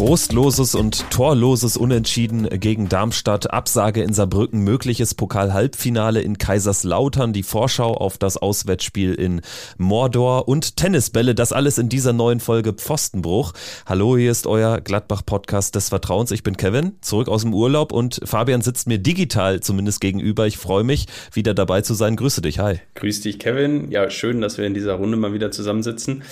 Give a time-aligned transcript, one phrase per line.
[0.00, 7.92] Trostloses und torloses Unentschieden gegen Darmstadt, Absage in Saarbrücken, mögliches Pokal-Halbfinale in Kaiserslautern, die Vorschau
[7.98, 9.42] auf das Auswärtsspiel in
[9.76, 13.52] Mordor und Tennisbälle, das alles in dieser neuen Folge Pfostenbruch.
[13.84, 16.30] Hallo, hier ist euer Gladbach-Podcast des Vertrauens.
[16.30, 20.46] Ich bin Kevin, zurück aus dem Urlaub und Fabian sitzt mir digital zumindest gegenüber.
[20.46, 22.16] Ich freue mich, wieder dabei zu sein.
[22.16, 22.80] Grüße dich, hi.
[22.94, 23.90] Grüß dich, Kevin.
[23.90, 26.22] Ja, schön, dass wir in dieser Runde mal wieder zusammensitzen.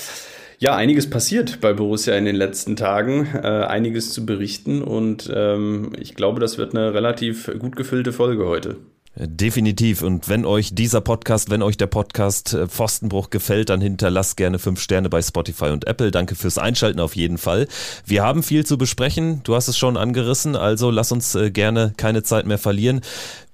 [0.60, 5.92] Ja, einiges passiert bei Borussia in den letzten Tagen, äh, einiges zu berichten und ähm,
[6.00, 8.76] ich glaube, das wird eine relativ gut gefüllte Folge heute.
[9.20, 10.02] Definitiv.
[10.02, 14.60] Und wenn euch dieser Podcast, wenn euch der Podcast äh, Pfostenbruch gefällt, dann hinterlasst gerne
[14.60, 16.12] fünf Sterne bei Spotify und Apple.
[16.12, 17.66] Danke fürs Einschalten auf jeden Fall.
[18.04, 19.40] Wir haben viel zu besprechen.
[19.42, 23.00] Du hast es schon angerissen, also lass uns äh, gerne keine Zeit mehr verlieren.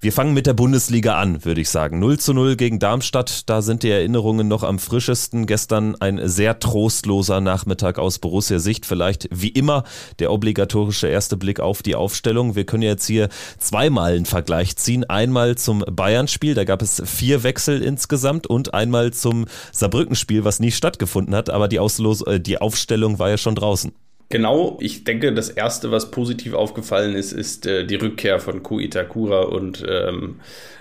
[0.05, 1.99] Wir fangen mit der Bundesliga an, würde ich sagen.
[1.99, 5.47] 0 zu 0 gegen Darmstadt, da sind die Erinnerungen noch am frischesten.
[5.47, 8.85] Gestern ein sehr trostloser Nachmittag aus Borussia Sicht.
[8.85, 9.85] Vielleicht wie immer
[10.19, 12.55] der obligatorische erste Blick auf die Aufstellung.
[12.55, 15.05] Wir können jetzt hier zweimal einen Vergleich ziehen.
[15.05, 20.71] Einmal zum Bayern-Spiel, da gab es vier Wechsel insgesamt und einmal zum Saarbrücken-Spiel, was nie
[20.71, 23.93] stattgefunden hat, aber die, Auslos äh, die Aufstellung war ja schon draußen.
[24.35, 28.81] Genau, ich denke, das Erste, was positiv aufgefallen ist, ist äh, die Rückkehr von Ko
[28.81, 30.41] Itakura und ähm,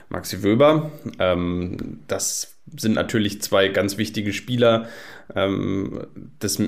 [0.09, 0.91] Maxi Wöber.
[1.19, 4.87] Ähm, das sind natürlich zwei ganz wichtige Spieler.
[5.35, 6.07] Ähm,
[6.39, 6.59] das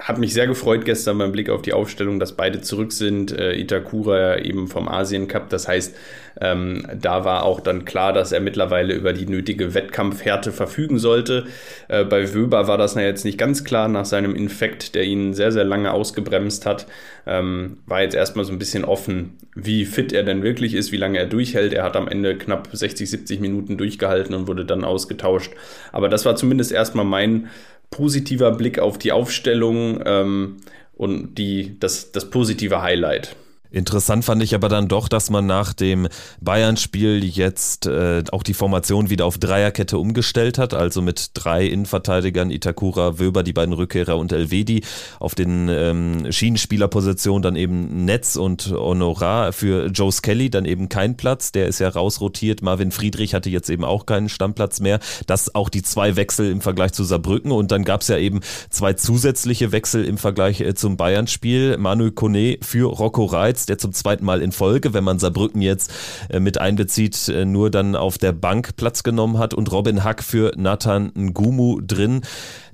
[0.00, 3.32] hat mich sehr gefreut gestern beim Blick auf die Aufstellung, dass beide zurück sind.
[3.32, 5.50] Äh, Itakura eben vom Asien Cup.
[5.50, 5.94] Das heißt,
[6.40, 11.46] ähm, da war auch dann klar, dass er mittlerweile über die nötige Wettkampfhärte verfügen sollte.
[11.88, 15.34] Äh, bei Wöber war das na jetzt nicht ganz klar nach seinem Infekt, der ihn
[15.34, 16.86] sehr, sehr lange ausgebremst hat.
[17.26, 20.96] Ähm, war jetzt erstmal so ein bisschen offen, wie fit er denn wirklich ist, wie
[20.96, 21.74] lange er durchhält.
[21.74, 25.52] Er hat am Ende knapp 60, 70 Minuten durchgehalten und wurde dann ausgetauscht.
[25.92, 27.48] Aber das war zumindest erstmal mein
[27.90, 30.56] positiver Blick auf die Aufstellung ähm,
[30.94, 33.36] und die, das, das positive Highlight.
[33.70, 36.08] Interessant fand ich aber dann doch, dass man nach dem
[36.40, 42.50] Bayern-Spiel jetzt äh, auch die Formation wieder auf Dreierkette umgestellt hat, also mit drei Innenverteidigern,
[42.50, 44.82] Itakura, Wöber, die beiden Rückkehrer und Elvedi,
[45.18, 51.16] auf den ähm, Schienenspielerpositionen dann eben Netz und Honorar für Joe Skelly, dann eben kein
[51.16, 55.54] Platz, der ist ja rausrotiert, Marvin Friedrich hatte jetzt eben auch keinen Stammplatz mehr, das
[55.54, 57.52] auch die zwei Wechsel im Vergleich zu Saarbrücken.
[57.52, 62.12] Und dann gab es ja eben zwei zusätzliche Wechsel im Vergleich äh, zum Bayern-Spiel, Manuel
[62.12, 65.92] Kone für Rocco Reitz, jetzt der zum zweiten Mal in Folge, wenn man Saarbrücken jetzt
[66.28, 70.22] äh, mit einbezieht, äh, nur dann auf der Bank Platz genommen hat und Robin Hack
[70.22, 72.22] für Nathan Ngumu drin.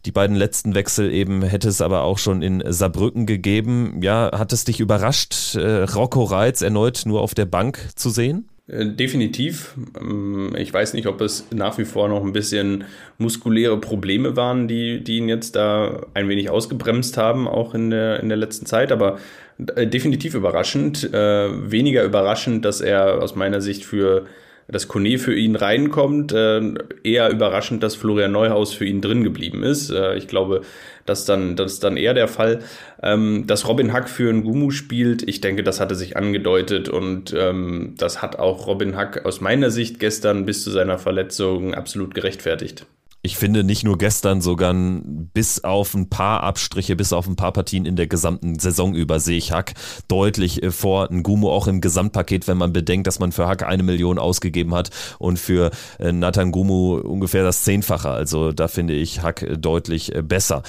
[0.05, 4.01] Die beiden letzten Wechsel eben hätte es aber auch schon in Saarbrücken gegeben.
[4.03, 8.49] Ja, hat es dich überrascht, äh, Rocco Reitz erneut nur auf der Bank zu sehen?
[8.69, 9.77] Definitiv.
[10.01, 12.85] Ähm, ich weiß nicht, ob es nach wie vor noch ein bisschen
[13.17, 18.19] muskuläre Probleme waren, die, die ihn jetzt da ein wenig ausgebremst haben, auch in der,
[18.21, 19.19] in der letzten Zeit, aber
[19.59, 21.13] definitiv überraschend.
[21.13, 24.27] Äh, weniger überraschend, dass er aus meiner Sicht für
[24.69, 26.33] das Kone für ihn reinkommt.
[26.33, 29.91] Äh, eher überraschend, dass Florian Neuhaus für ihn drin geblieben ist.
[29.91, 30.63] Äh, ich glaube,
[31.05, 32.61] das ist dann, das ist dann eher der Fall.
[33.03, 37.33] Ähm, dass Robin Hack für einen Gumu spielt, ich denke, das hatte sich angedeutet und
[37.37, 42.15] ähm, das hat auch Robin Hack aus meiner Sicht gestern bis zu seiner Verletzung absolut
[42.15, 42.87] gerechtfertigt
[43.27, 47.53] ich finde nicht nur gestern, sogar bis auf ein paar Abstriche, bis auf ein paar
[47.53, 49.75] Partien in der gesamten Saison über sehe ich Hack
[50.07, 53.83] deutlich äh, vor Ngumo auch im Gesamtpaket, wenn man bedenkt, dass man für Hack eine
[53.83, 58.11] Million ausgegeben hat und für äh, Nathan Gumu ungefähr das Zehnfache.
[58.11, 60.63] Also da finde ich Hack äh, deutlich besser.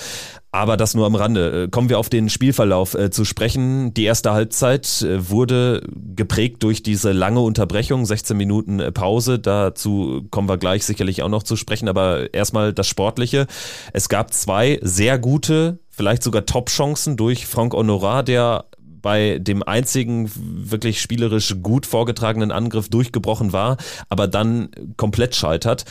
[0.51, 1.63] Aber das nur am Rande.
[1.63, 3.93] Äh, kommen wir auf den Spielverlauf äh, zu sprechen.
[3.93, 5.83] Die erste Halbzeit äh, wurde
[6.15, 9.39] geprägt durch diese lange Unterbrechung, 16 Minuten äh, Pause.
[9.39, 11.89] Dazu kommen wir gleich sicherlich auch noch zu sprechen.
[11.89, 13.45] Aber erstmal das Sportliche.
[13.91, 18.65] Es gab zwei sehr gute, vielleicht sogar Top-Chancen durch Frank Honorat, der
[19.07, 23.77] bei dem einzigen wirklich spielerisch gut vorgetragenen Angriff durchgebrochen war,
[24.09, 25.85] aber dann komplett scheitert.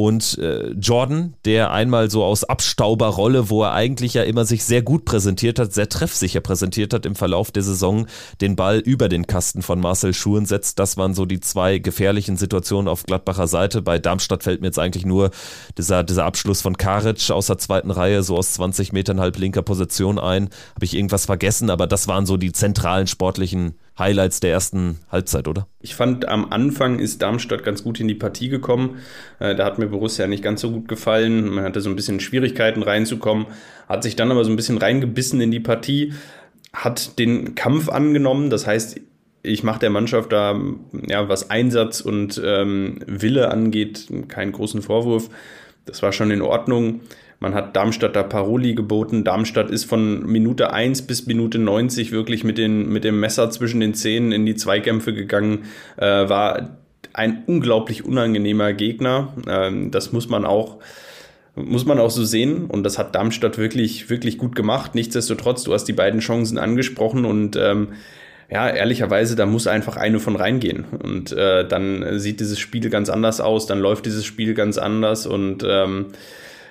[0.00, 4.80] Und äh, Jordan, der einmal so aus Abstauberrolle, wo er eigentlich ja immer sich sehr
[4.80, 8.06] gut präsentiert hat, sehr treffsicher präsentiert hat im Verlauf der Saison,
[8.40, 10.78] den Ball über den Kasten von Marcel Schuhen setzt.
[10.78, 13.82] Das waren so die zwei gefährlichen Situationen auf Gladbacher Seite.
[13.82, 15.32] Bei Darmstadt fällt mir jetzt eigentlich nur
[15.76, 19.60] dieser, dieser Abschluss von Karic aus der zweiten Reihe, so aus 20 Metern halb linker
[19.60, 20.48] Position ein.
[20.76, 25.46] Habe ich irgendwas vergessen, aber das waren so die zentralen sportlichen Highlights der ersten Halbzeit,
[25.46, 25.68] oder?
[25.80, 28.98] Ich fand, am Anfang ist Darmstadt ganz gut in die Partie gekommen.
[29.38, 31.48] Äh, da hat mir Borussia nicht ganz so gut gefallen.
[31.48, 33.46] Man hatte so ein bisschen Schwierigkeiten reinzukommen,
[33.88, 36.14] hat sich dann aber so ein bisschen reingebissen in die Partie,
[36.72, 38.50] hat den Kampf angenommen.
[38.50, 39.00] Das heißt,
[39.42, 40.60] ich mache der Mannschaft da,
[41.06, 45.30] ja, was Einsatz und ähm, Wille angeht, keinen großen Vorwurf.
[45.86, 47.00] Das war schon in Ordnung.
[47.40, 49.24] Man hat Darmstadt da Paroli geboten.
[49.24, 53.80] Darmstadt ist von Minute 1 bis Minute 90 wirklich mit, den, mit dem Messer zwischen
[53.80, 55.64] den Zähnen in die Zweikämpfe gegangen.
[55.96, 56.76] Äh, war
[57.14, 59.32] ein unglaublich unangenehmer Gegner.
[59.48, 60.78] Ähm, das muss man auch
[61.56, 62.66] muss man auch so sehen.
[62.66, 64.94] Und das hat Darmstadt wirklich, wirklich gut gemacht.
[64.94, 67.88] Nichtsdestotrotz, du hast die beiden Chancen angesprochen und ähm,
[68.50, 70.84] ja, ehrlicherweise, da muss einfach eine von reingehen.
[70.84, 75.26] Und äh, dann sieht dieses Spiel ganz anders aus, dann läuft dieses Spiel ganz anders
[75.26, 76.06] und ähm,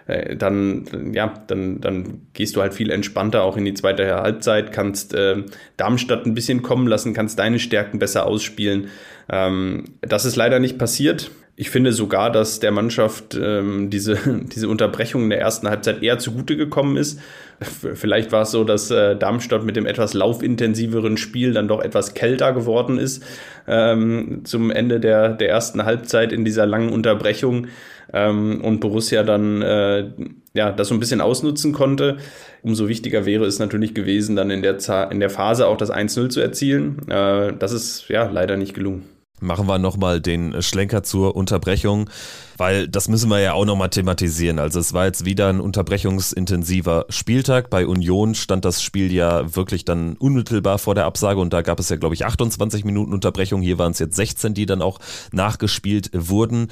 [0.09, 4.71] äh, dann, ja, dann, dann gehst du halt viel entspannter auch in die zweite Halbzeit,
[4.71, 5.43] kannst äh,
[5.77, 8.87] Darmstadt ein bisschen kommen lassen, kannst deine Stärken besser ausspielen.
[9.29, 11.31] Ähm, das ist leider nicht passiert.
[11.55, 16.17] Ich finde sogar, dass der Mannschaft ähm, diese, diese Unterbrechung in der ersten Halbzeit eher
[16.17, 17.19] zugute gekommen ist.
[17.61, 22.13] Vielleicht war es so, dass äh, Darmstadt mit dem etwas laufintensiveren Spiel dann doch etwas
[22.13, 23.23] kälter geworden ist
[23.67, 27.67] ähm, zum Ende der, der ersten Halbzeit in dieser langen Unterbrechung
[28.13, 30.09] ähm, und Borussia dann äh,
[30.53, 32.17] ja, das so ein bisschen ausnutzen konnte.
[32.61, 34.77] Umso wichtiger wäre es natürlich gewesen, dann in der,
[35.11, 37.07] in der Phase auch das 1-0 zu erzielen.
[37.09, 39.05] Äh, das ist ja leider nicht gelungen.
[39.41, 42.09] Machen wir nochmal den Schlenker zur Unterbrechung,
[42.57, 44.59] weil das müssen wir ja auch nochmal thematisieren.
[44.59, 47.69] Also es war jetzt wieder ein unterbrechungsintensiver Spieltag.
[47.69, 51.79] Bei Union stand das Spiel ja wirklich dann unmittelbar vor der Absage und da gab
[51.79, 53.61] es ja, glaube ich, 28 Minuten Unterbrechung.
[53.61, 54.99] Hier waren es jetzt 16, die dann auch
[55.31, 56.67] nachgespielt wurden.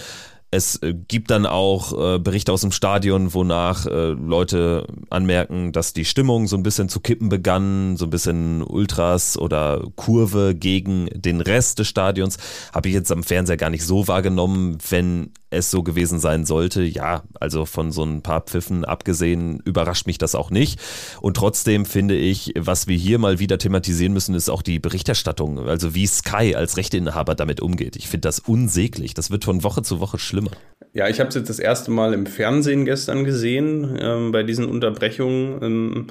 [0.49, 5.91] Es äh, gibt dann auch äh, Berichte aus dem Stadion, wonach äh, Leute anmerken, dass
[5.91, 11.09] die Stimmung so ein bisschen zu kippen begann, so ein bisschen Ultras oder Kurve gegen
[11.13, 12.37] den Rest des Stadions.
[12.73, 16.81] Habe ich jetzt am Fernseher gar nicht so wahrgenommen, wenn es so gewesen sein sollte.
[16.83, 20.79] Ja, also von so ein paar Pfiffen abgesehen, überrascht mich das auch nicht.
[21.21, 25.67] Und trotzdem finde ich, was wir hier mal wieder thematisieren müssen, ist auch die Berichterstattung.
[25.67, 27.95] Also wie Sky als Rechteinhaber damit umgeht.
[27.97, 29.13] Ich finde das unsäglich.
[29.13, 30.51] Das wird von Woche zu Woche schlimmer schlimmer.
[30.93, 34.65] Ja, ich habe es jetzt das erste Mal im Fernsehen gestern gesehen, ähm, bei diesen
[34.65, 36.07] Unterbrechungen, ähm,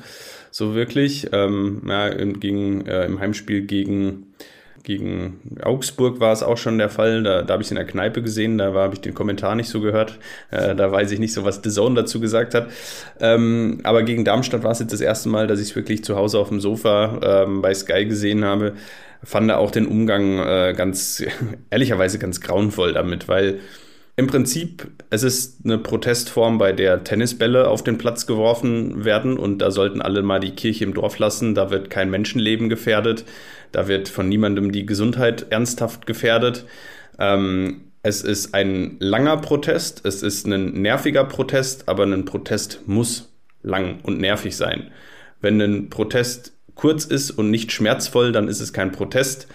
[0.51, 1.29] so wirklich.
[1.33, 4.35] Ähm, ja, gegen, äh, Im Heimspiel gegen,
[4.85, 7.23] gegen Augsburg war es auch schon der Fall.
[7.23, 9.69] Da, da habe ich es in der Kneipe gesehen, da habe ich den Kommentar nicht
[9.69, 10.19] so gehört.
[10.51, 12.69] Äh, da weiß ich nicht so, was The Zone dazu gesagt hat.
[13.21, 16.17] Ähm, aber gegen Darmstadt war es jetzt das erste Mal, dass ich es wirklich zu
[16.17, 18.75] Hause auf dem Sofa ähm, bei Sky gesehen habe.
[19.25, 21.25] Fand auch den Umgang äh, ganz,
[21.71, 23.59] ehrlicherweise ganz grauenvoll damit, weil
[24.17, 29.59] im Prinzip, es ist eine Protestform, bei der Tennisbälle auf den Platz geworfen werden und
[29.59, 31.55] da sollten alle mal die Kirche im Dorf lassen.
[31.55, 33.27] Da wird kein Menschenleben gefährdet,
[33.73, 36.65] da wird von niemandem die Gesundheit ernsthaft gefährdet.
[37.19, 43.35] Ähm, es ist ein langer Protest, es ist ein nerviger Protest, aber ein Protest muss
[43.63, 44.91] lang und nervig sein.
[45.43, 49.47] Wenn ein Protest kurz ist und nicht schmerzvoll, dann ist es kein Protest.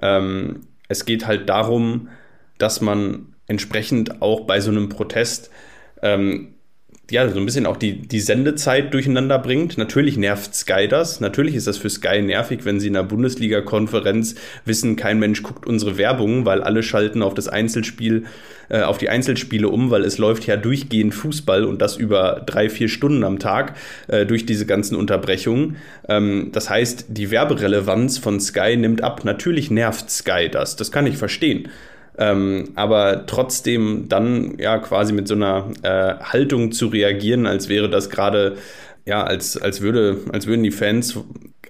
[0.00, 2.08] Ähm, es geht halt darum,
[2.56, 5.50] dass man entsprechend auch bei so einem Protest
[6.02, 6.54] ähm,
[7.10, 9.78] ja, so ein bisschen auch die, die Sendezeit durcheinander bringt.
[9.78, 11.20] Natürlich nervt Sky das.
[11.20, 14.34] Natürlich ist das für Sky nervig, wenn sie in einer Bundesliga-Konferenz
[14.66, 18.24] wissen, kein Mensch guckt unsere Werbung, weil alle schalten auf das Einzelspiel,
[18.68, 22.68] äh, auf die Einzelspiele um, weil es läuft ja durchgehend Fußball und das über drei,
[22.68, 23.76] vier Stunden am Tag
[24.08, 25.76] äh, durch diese ganzen Unterbrechungen.
[26.08, 29.24] Ähm, das heißt, die Werberelevanz von Sky nimmt ab.
[29.24, 30.76] Natürlich nervt Sky das.
[30.76, 31.70] Das kann ich verstehen.
[32.18, 37.88] Ähm, aber trotzdem dann ja quasi mit so einer äh, Haltung zu reagieren, als wäre
[37.88, 38.56] das gerade,
[39.06, 41.16] ja, als, als, würde, als würden die Fans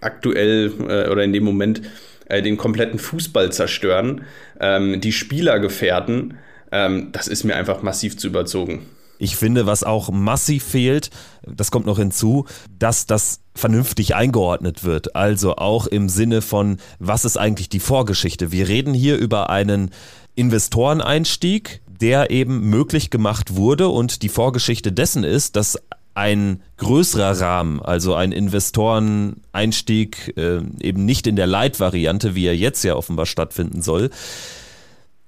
[0.01, 1.83] aktuell äh, oder in dem Moment
[2.29, 4.23] äh, den kompletten Fußball zerstören,
[4.59, 6.39] ähm, die Spieler gefährden,
[6.73, 8.87] ähm, das ist mir einfach massiv zu überzogen.
[9.19, 11.11] Ich finde, was auch massiv fehlt,
[11.43, 12.47] das kommt noch hinzu,
[12.79, 15.17] dass das vernünftig eingeordnet wird.
[15.17, 18.53] Also auch im Sinne von, was ist eigentlich die Vorgeschichte?
[18.53, 19.91] Wir reden hier über einen
[20.39, 23.89] Investoreneinstieg, der eben möglich gemacht wurde.
[23.89, 25.79] Und die Vorgeschichte dessen ist, dass
[26.15, 32.83] ein größerer Rahmen, also ein Investoreneinstieg, äh, eben nicht in der Leitvariante, wie er jetzt
[32.85, 34.11] ja offenbar stattfinden soll,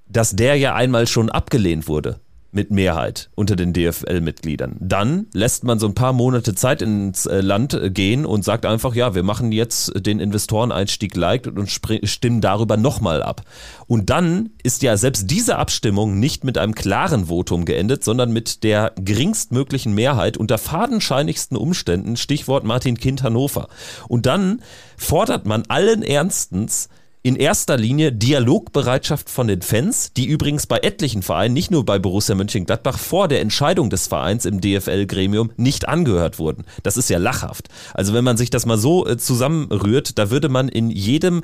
[0.09, 2.19] dass der ja einmal schon abgelehnt wurde
[2.53, 4.77] mit Mehrheit unter den DFL-Mitgliedern.
[4.81, 8.67] Dann lässt man so ein paar Monate Zeit ins äh, Land äh, gehen und sagt
[8.67, 13.43] einfach, ja, wir machen jetzt den Investoreneinstieg like und stimmen darüber nochmal ab.
[13.87, 18.65] Und dann ist ja selbst diese Abstimmung nicht mit einem klaren Votum geendet, sondern mit
[18.65, 23.69] der geringstmöglichen Mehrheit unter fadenscheinigsten Umständen, Stichwort Martin Kind Hannover.
[24.09, 24.63] Und dann
[24.97, 26.89] fordert man allen Ernstens,
[27.23, 31.99] in erster Linie Dialogbereitschaft von den Fans, die übrigens bei etlichen Vereinen, nicht nur bei
[31.99, 36.65] Borussia Mönchengladbach, vor der Entscheidung des Vereins im DFL-Gremium nicht angehört wurden.
[36.83, 37.69] Das ist ja lachhaft.
[37.93, 41.43] Also wenn man sich das mal so äh, zusammenrührt, da würde man in jedem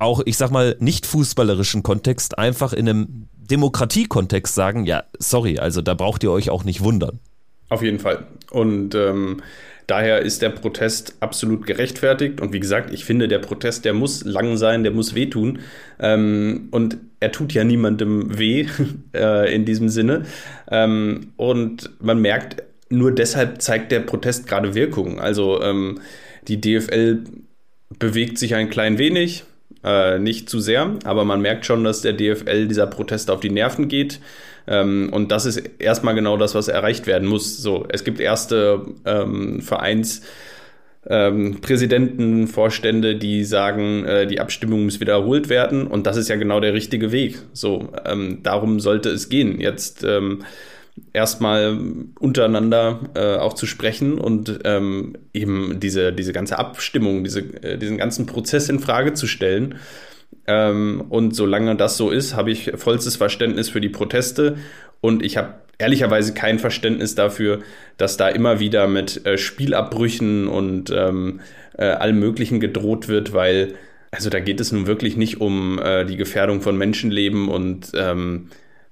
[0.00, 5.82] auch, ich sag mal, nicht fußballerischen Kontext einfach in einem Demokratiekontext sagen, ja, sorry, also
[5.82, 7.18] da braucht ihr euch auch nicht wundern.
[7.68, 8.26] Auf jeden Fall.
[8.50, 9.42] Und ähm,
[9.88, 12.40] daher ist der Protest absolut gerechtfertigt.
[12.40, 15.58] Und wie gesagt, ich finde, der Protest, der muss lang sein, der muss wehtun.
[15.98, 18.66] Ähm, und er tut ja niemandem weh
[19.14, 20.22] äh, in diesem Sinne.
[20.70, 25.20] Ähm, und man merkt, nur deshalb zeigt der Protest gerade Wirkung.
[25.20, 26.00] Also ähm,
[26.46, 27.24] die DFL
[27.98, 29.44] bewegt sich ein klein wenig,
[29.84, 33.50] äh, nicht zu sehr, aber man merkt schon, dass der DFL dieser Protest auf die
[33.50, 34.20] Nerven geht.
[34.68, 37.56] Ähm, und das ist erstmal genau das, was erreicht werden muss.
[37.58, 40.22] So, es gibt erste ähm, Vereins-
[41.06, 46.36] ähm, Präsidenten, Vorstände, die sagen, äh, die Abstimmung muss wiederholt werden und das ist ja
[46.36, 47.38] genau der richtige Weg.
[47.52, 49.60] So, ähm, darum sollte es gehen.
[49.60, 50.44] Jetzt ähm,
[51.12, 51.78] erstmal
[52.18, 57.96] untereinander äh, auch zu sprechen und ähm, eben diese, diese ganze Abstimmung, diese, äh, diesen
[57.96, 59.76] ganzen Prozess in Frage zu stellen.
[60.48, 64.56] Ähm, und solange das so ist, habe ich vollstes Verständnis für die Proteste.
[65.00, 67.60] Und ich habe ehrlicherweise kein Verständnis dafür,
[67.98, 71.40] dass da immer wieder mit äh, Spielabbrüchen und ähm,
[71.76, 73.74] äh, allem Möglichen gedroht wird, weil
[74.10, 78.48] also da geht es nun wirklich nicht um äh, die Gefährdung von Menschenleben und ähm,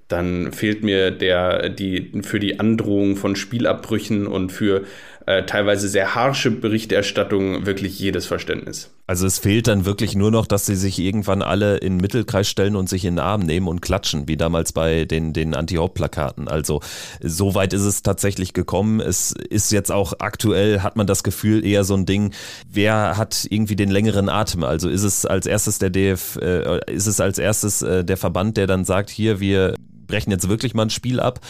[0.08, 4.84] dann fehlt mir der, die, für die Androhung von Spielabbrüchen und für
[5.26, 8.90] äh, teilweise sehr harsche Berichterstattung wirklich jedes Verständnis.
[9.08, 12.48] Also es fehlt dann wirklich nur noch, dass sie sich irgendwann alle in den Mittelkreis
[12.48, 16.46] stellen und sich in den Arm nehmen und klatschen, wie damals bei den, den Anti-Hop-Plakaten.
[16.46, 16.80] Also
[17.20, 19.00] so weit ist es tatsächlich gekommen.
[19.00, 22.32] Es ist jetzt auch aktuell, hat man das Gefühl, eher so ein Ding,
[22.70, 24.62] wer hat irgendwie den längeren Atem?
[24.62, 28.56] Also ist es als erstes der DF, äh, ist es als erstes äh, der Verband,
[28.56, 29.74] der dann sagt, hier, wir
[30.06, 31.40] brechen jetzt wirklich mal ein Spiel ab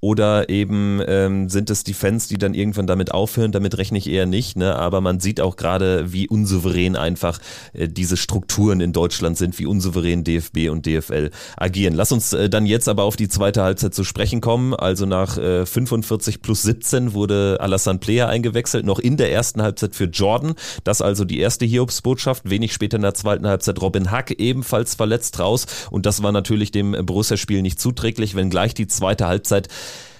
[0.00, 3.52] oder eben ähm, sind es die Fans, die dann irgendwann damit aufhören?
[3.52, 4.56] Damit rechne ich eher nicht.
[4.56, 4.74] Ne?
[4.74, 7.38] Aber man sieht auch gerade, wie unsouverän einfach
[7.74, 11.92] äh, diese Strukturen in Deutschland sind, wie unsouverän DFB und DFL agieren.
[11.94, 14.72] Lass uns äh, dann jetzt aber auf die zweite Halbzeit zu sprechen kommen.
[14.74, 19.94] Also nach äh, 45 plus 17 wurde Alassane Player eingewechselt, noch in der ersten Halbzeit
[19.94, 20.54] für Jordan.
[20.82, 22.48] Das also die erste Hiobsbotschaft.
[22.48, 25.66] Wenig später in der zweiten Halbzeit Robin Hack ebenfalls verletzt raus.
[25.90, 29.68] Und das war natürlich dem Borussia-Spiel nicht zuträglich, wenngleich die zweite Halbzeit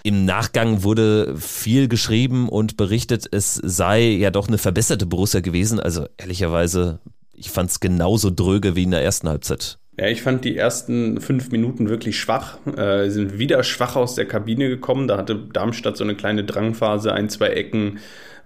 [0.02, 5.80] im Nachgang wurde viel geschrieben und berichtet, es sei ja doch eine verbesserte Borussia gewesen.
[5.80, 7.00] Also ehrlicherweise,
[7.34, 9.78] ich fand es genauso dröge wie in der ersten Halbzeit.
[9.98, 12.58] Ja, ich fand die ersten fünf Minuten wirklich schwach.
[12.76, 15.08] Äh, sind wieder schwach aus der Kabine gekommen.
[15.08, 17.98] Da hatte Darmstadt so eine kleine Drangphase, ein, zwei Ecken.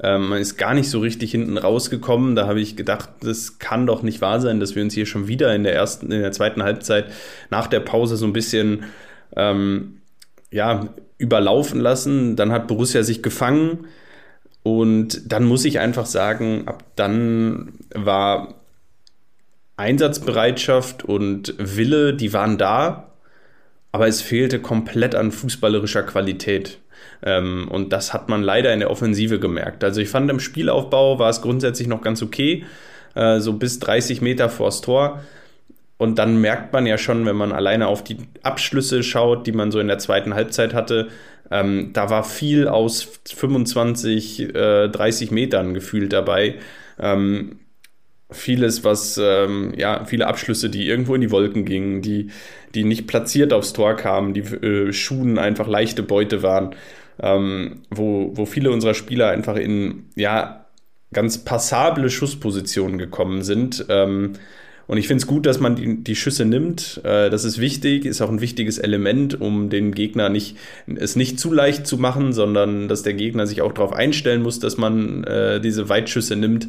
[0.02, 2.34] Ähm, man ist gar nicht so richtig hinten rausgekommen.
[2.34, 5.28] Da habe ich gedacht, das kann doch nicht wahr sein, dass wir uns hier schon
[5.28, 7.06] wieder in der ersten, in der zweiten Halbzeit
[7.50, 8.84] nach der Pause so ein bisschen
[9.36, 10.00] ähm,
[10.50, 12.36] ja, überlaufen lassen.
[12.36, 13.86] Dann hat Borussia sich gefangen.
[14.62, 18.54] Und dann muss ich einfach sagen, ab dann war
[19.76, 23.12] Einsatzbereitschaft und Wille, die waren da,
[23.92, 26.78] aber es fehlte komplett an fußballerischer Qualität.
[27.22, 29.84] Ähm, und das hat man leider in der Offensive gemerkt.
[29.84, 32.64] Also ich fand im Spielaufbau war es grundsätzlich noch ganz okay,
[33.14, 35.20] äh, so bis 30 Meter vors Tor.
[35.96, 39.70] Und dann merkt man ja schon, wenn man alleine auf die Abschlüsse schaut, die man
[39.70, 41.08] so in der zweiten Halbzeit hatte,
[41.50, 46.56] ähm, da war viel aus 25, äh, 30 Metern gefühlt dabei.
[46.98, 47.60] Ähm,
[48.30, 52.30] vieles, was, ähm, ja, viele Abschlüsse, die irgendwo in die Wolken gingen, die,
[52.74, 56.74] die nicht platziert aufs Tor kamen, die äh, Schuhen einfach leichte Beute waren,
[57.20, 60.66] ähm, wo, wo viele unserer Spieler einfach in, ja,
[61.12, 63.86] ganz passable Schusspositionen gekommen sind.
[64.86, 67.00] Und ich finde es gut, dass man die, die Schüsse nimmt.
[67.04, 71.38] Äh, das ist wichtig, ist auch ein wichtiges Element, um den Gegner nicht, es nicht
[71.38, 75.24] zu leicht zu machen, sondern dass der Gegner sich auch darauf einstellen muss, dass man
[75.24, 76.68] äh, diese Weitschüsse nimmt.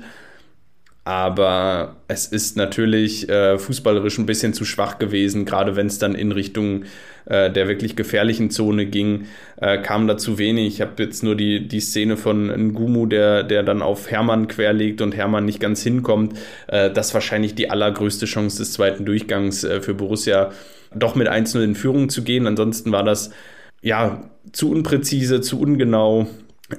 [1.05, 6.15] Aber es ist natürlich äh, fußballerisch ein bisschen zu schwach gewesen, gerade wenn es dann
[6.15, 6.85] in Richtung
[7.25, 9.25] äh, der wirklich gefährlichen Zone ging,
[9.57, 10.65] äh, kam da zu wenig.
[10.65, 14.99] Ich habe jetzt nur die, die Szene von Ngumu, der, der dann auf Hermann querlegt
[15.01, 16.33] und Hermann nicht ganz hinkommt.
[16.65, 20.51] Äh, das wahrscheinlich die allergrößte Chance des zweiten Durchgangs äh, für Borussia,
[20.95, 22.47] doch mit 1-0 in Führung zu gehen.
[22.47, 23.29] Ansonsten war das
[23.83, 26.27] ja zu unpräzise, zu ungenau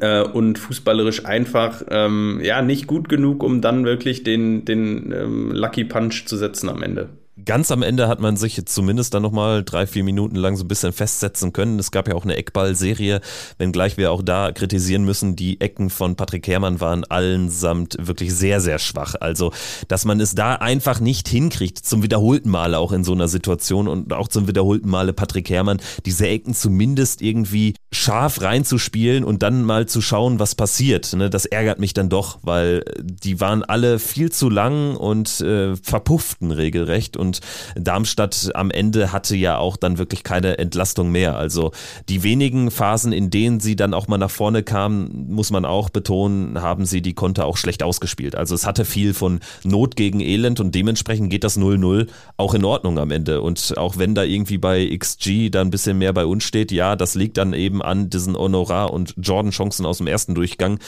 [0.00, 5.52] äh, und fußballerisch einfach ähm, ja nicht gut genug, um dann wirklich den, den ähm,
[5.52, 7.10] Lucky Punch zu setzen am Ende.
[7.46, 10.68] Ganz am Ende hat man sich zumindest dann nochmal drei, vier Minuten lang so ein
[10.68, 11.78] bisschen festsetzen können.
[11.78, 13.20] Es gab ja auch eine Eckball-Serie,
[13.56, 18.60] wenngleich wir auch da kritisieren müssen, die Ecken von Patrick Herrmann waren allesamt wirklich sehr,
[18.60, 19.14] sehr schwach.
[19.20, 19.52] Also,
[19.86, 23.86] dass man es da einfach nicht hinkriegt, zum wiederholten Male auch in so einer Situation
[23.86, 29.62] und auch zum wiederholten Male Patrick Herrmann, diese Ecken zumindest irgendwie scharf reinzuspielen und dann
[29.62, 31.12] mal zu schauen, was passiert.
[31.14, 31.30] Ne?
[31.30, 36.50] Das ärgert mich dann doch, weil die waren alle viel zu lang und äh, verpufften
[36.50, 37.16] regelrecht.
[37.16, 37.35] Und
[37.76, 41.36] und Darmstadt am Ende hatte ja auch dann wirklich keine Entlastung mehr.
[41.36, 41.72] Also
[42.08, 45.90] die wenigen Phasen, in denen sie dann auch mal nach vorne kamen, muss man auch
[45.90, 48.34] betonen, haben sie die Konter auch schlecht ausgespielt.
[48.34, 52.64] Also es hatte viel von Not gegen Elend und dementsprechend geht das 0-0 auch in
[52.64, 53.40] Ordnung am Ende.
[53.40, 56.96] Und auch wenn da irgendwie bei XG da ein bisschen mehr bei uns steht, ja,
[56.96, 60.78] das liegt dann eben an diesen Honorar- und Jordan-Chancen aus dem ersten Durchgang.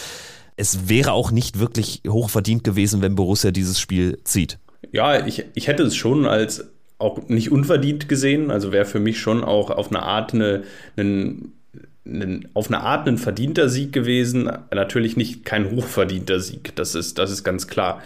[0.57, 4.59] Es wäre auch nicht wirklich hochverdient gewesen, wenn Borussia dieses Spiel zieht.
[4.93, 8.51] Ja, ich, ich hätte es schon als auch nicht unverdient gesehen.
[8.51, 10.65] Also wäre für mich schon auch auf eine Art eine,
[10.97, 14.51] eine, auf eine Art ein verdienter Sieg gewesen.
[14.75, 18.03] Natürlich nicht kein hochverdienter Sieg, das ist, das ist ganz klar.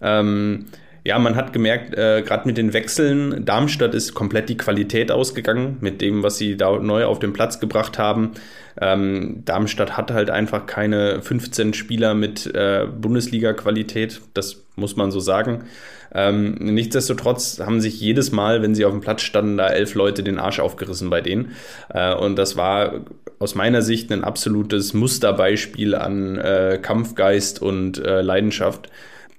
[0.00, 0.66] Ähm,
[1.06, 5.76] ja, man hat gemerkt, äh, gerade mit den Wechseln, Darmstadt ist komplett die Qualität ausgegangen
[5.80, 8.32] mit dem, was sie da neu auf den Platz gebracht haben.
[8.80, 15.20] Ähm, Darmstadt hat halt einfach keine 15 Spieler mit äh, Bundesliga-Qualität, das muss man so
[15.20, 15.64] sagen.
[16.12, 20.24] Ähm, nichtsdestotrotz haben sich jedes Mal, wenn sie auf dem Platz standen, da elf Leute
[20.24, 21.52] den Arsch aufgerissen bei denen.
[21.88, 23.04] Äh, und das war
[23.38, 28.90] aus meiner Sicht ein absolutes Musterbeispiel an äh, Kampfgeist und äh, Leidenschaft.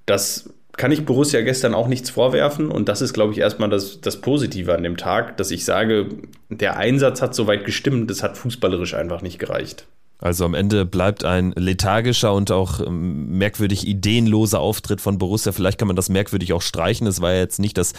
[0.05, 2.71] Das kann ich Borussia gestern auch nichts vorwerfen.
[2.71, 6.09] Und das ist, glaube ich, erstmal das, das Positive an dem Tag, dass ich sage,
[6.49, 9.87] der Einsatz hat soweit gestimmt, es hat fußballerisch einfach nicht gereicht.
[10.19, 15.51] Also am Ende bleibt ein lethargischer und auch ähm, merkwürdig ideenloser Auftritt von Borussia.
[15.51, 17.05] Vielleicht kann man das merkwürdig auch streichen.
[17.05, 17.93] Es war ja jetzt nicht das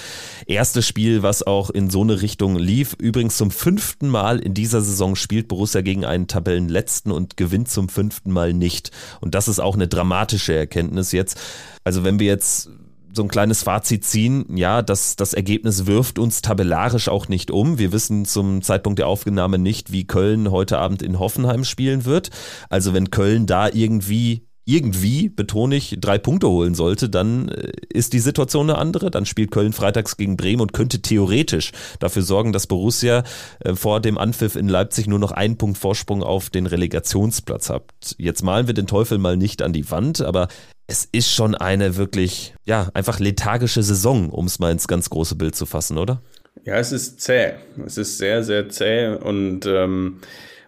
[0.47, 2.95] erste Spiel, was auch in so eine Richtung lief.
[2.99, 7.89] Übrigens zum fünften Mal in dieser Saison spielt Borussia gegen einen Tabellenletzten und gewinnt zum
[7.89, 8.91] fünften Mal nicht.
[9.21, 11.41] Und das ist auch eine dramatische Erkenntnis jetzt.
[11.85, 12.71] Also wenn wir jetzt
[13.19, 14.47] so ein kleines Fazit ziehen.
[14.57, 17.77] Ja, das, das Ergebnis wirft uns tabellarisch auch nicht um.
[17.79, 22.31] Wir wissen zum Zeitpunkt der Aufnahme nicht, wie Köln heute Abend in Hoffenheim spielen wird.
[22.71, 28.13] Also wenn Köln da irgendwie irgendwie, betone ich, drei Punkte holen sollte, dann äh, ist
[28.13, 29.11] die Situation eine andere.
[29.11, 33.25] Dann spielt Köln freitags gegen Bremen und könnte theoretisch dafür sorgen, dass Borussia
[33.61, 37.83] äh, vor dem Anpfiff in Leipzig nur noch einen Punkt Vorsprung auf den Relegationsplatz hat.
[38.19, 40.49] Jetzt malen wir den Teufel mal nicht an die Wand, aber
[40.89, 45.37] es ist schon eine wirklich, ja, einfach lethargische Saison, um es mal ins ganz große
[45.37, 46.23] Bild zu fassen, oder?
[46.65, 47.53] Ja, es ist zäh.
[47.87, 50.19] Es ist sehr, sehr zäh und ähm,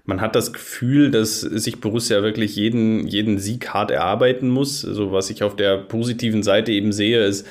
[0.05, 4.85] man hat das Gefühl, dass sich Borussia wirklich jeden, jeden Sieg hart erarbeiten muss.
[4.85, 7.47] Also was ich auf der positiven Seite eben sehe, ist,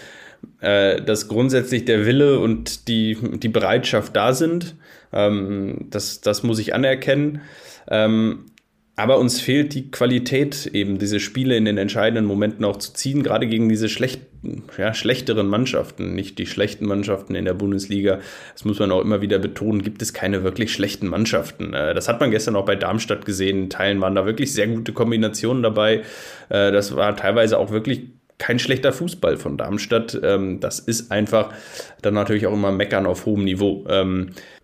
[0.61, 4.75] äh, dass grundsätzlich der Wille und die, die Bereitschaft da sind.
[5.11, 7.41] Ähm, das, das muss ich anerkennen.
[7.89, 8.45] Ähm,
[8.99, 13.23] aber uns fehlt die Qualität, eben diese Spiele in den entscheidenden Momenten auch zu ziehen,
[13.23, 14.19] gerade gegen diese schlecht,
[14.77, 18.19] ja, schlechteren Mannschaften, nicht die schlechten Mannschaften in der Bundesliga.
[18.51, 21.73] Das muss man auch immer wieder betonen, gibt es keine wirklich schlechten Mannschaften.
[21.73, 23.63] Äh, das hat man gestern auch bei Darmstadt gesehen.
[23.63, 26.01] In Teilen waren da wirklich sehr gute Kombinationen dabei.
[26.49, 28.01] Äh, das war teilweise auch wirklich
[28.37, 30.19] kein schlechter Fußball von Darmstadt.
[30.21, 31.53] Ähm, das ist einfach
[32.01, 33.85] dann natürlich auch immer Meckern auf hohem Niveau.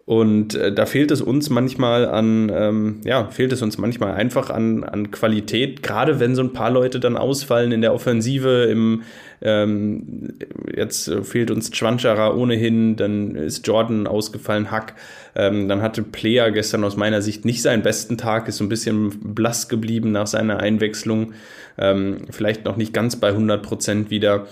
[0.06, 4.52] Und äh, da fehlt es uns manchmal an, ähm, ja, fehlt es uns manchmal einfach
[4.52, 8.65] an, an Qualität, gerade wenn so ein paar Leute dann ausfallen in der Offensive.
[8.65, 9.02] Im,
[9.41, 10.34] ähm,
[10.76, 14.94] jetzt fehlt uns Chwanchara ohnehin, dann ist Jordan ausgefallen, Hack.
[15.34, 18.70] Ähm, dann hatte Player gestern aus meiner Sicht nicht seinen besten Tag, ist so ein
[18.70, 21.34] bisschen blass geblieben nach seiner Einwechslung.
[21.80, 24.46] Ähm, vielleicht noch nicht ganz bei 100 Prozent wieder.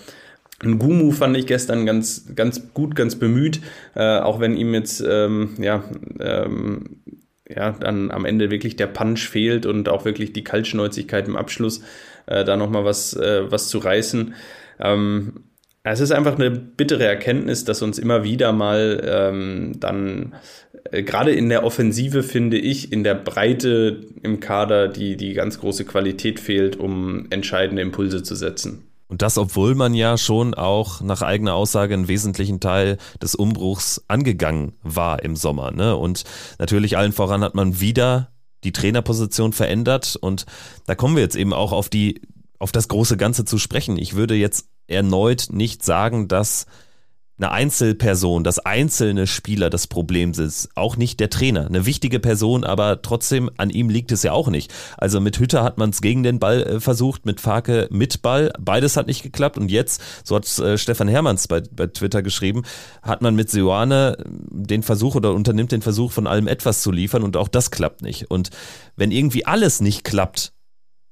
[0.64, 3.62] Gumu fand ich gestern ganz, ganz gut, ganz bemüht,
[3.96, 5.84] äh, auch wenn ihm jetzt ähm, ja,
[6.20, 7.02] ähm,
[7.48, 11.82] ja, dann am Ende wirklich der Punch fehlt und auch wirklich die Kaltschnäuzigkeit im Abschluss,
[12.26, 14.34] äh, da nochmal was, äh, was zu reißen.
[14.80, 15.44] Ähm,
[15.84, 20.34] es ist einfach eine bittere Erkenntnis, dass uns immer wieder mal ähm, dann,
[20.92, 25.60] äh, gerade in der Offensive, finde ich, in der Breite im Kader die, die ganz
[25.60, 28.93] große Qualität fehlt, um entscheidende Impulse zu setzen.
[29.14, 34.04] Und das, obwohl man ja schon auch nach eigener Aussage einen wesentlichen Teil des Umbruchs
[34.08, 35.70] angegangen war im Sommer.
[35.70, 35.96] Ne?
[35.96, 36.24] Und
[36.58, 38.32] natürlich allen voran hat man wieder
[38.64, 40.18] die Trainerposition verändert.
[40.20, 40.48] Und
[40.88, 42.24] da kommen wir jetzt eben auch auf die,
[42.58, 44.00] auf das große Ganze zu sprechen.
[44.00, 46.66] Ich würde jetzt erneut nicht sagen, dass
[47.38, 51.66] eine Einzelperson, das einzelne Spieler das Problem ist, auch nicht der Trainer.
[51.66, 54.72] Eine wichtige Person, aber trotzdem an ihm liegt es ja auch nicht.
[54.98, 58.54] Also mit Hütter hat man es gegen den Ball äh, versucht, mit Farke mit Ball,
[58.60, 62.64] beides hat nicht geklappt und jetzt, so hat äh, Stefan Hermanns bei, bei Twitter geschrieben,
[63.02, 67.24] hat man mit Seoane den Versuch oder unternimmt den Versuch von allem etwas zu liefern
[67.24, 68.30] und auch das klappt nicht.
[68.30, 68.52] Und
[68.96, 70.53] wenn irgendwie alles nicht klappt,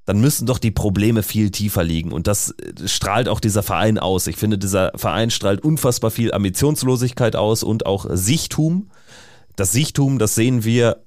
[0.04, 2.12] dann müssen doch die Probleme viel tiefer liegen.
[2.12, 4.26] Und das äh, strahlt auch dieser Verein aus.
[4.26, 8.90] Ich finde, dieser Verein strahlt unfassbar viel Ambitionslosigkeit aus und auch Sichtum.
[9.56, 11.04] Das Sichtum, das sehen wir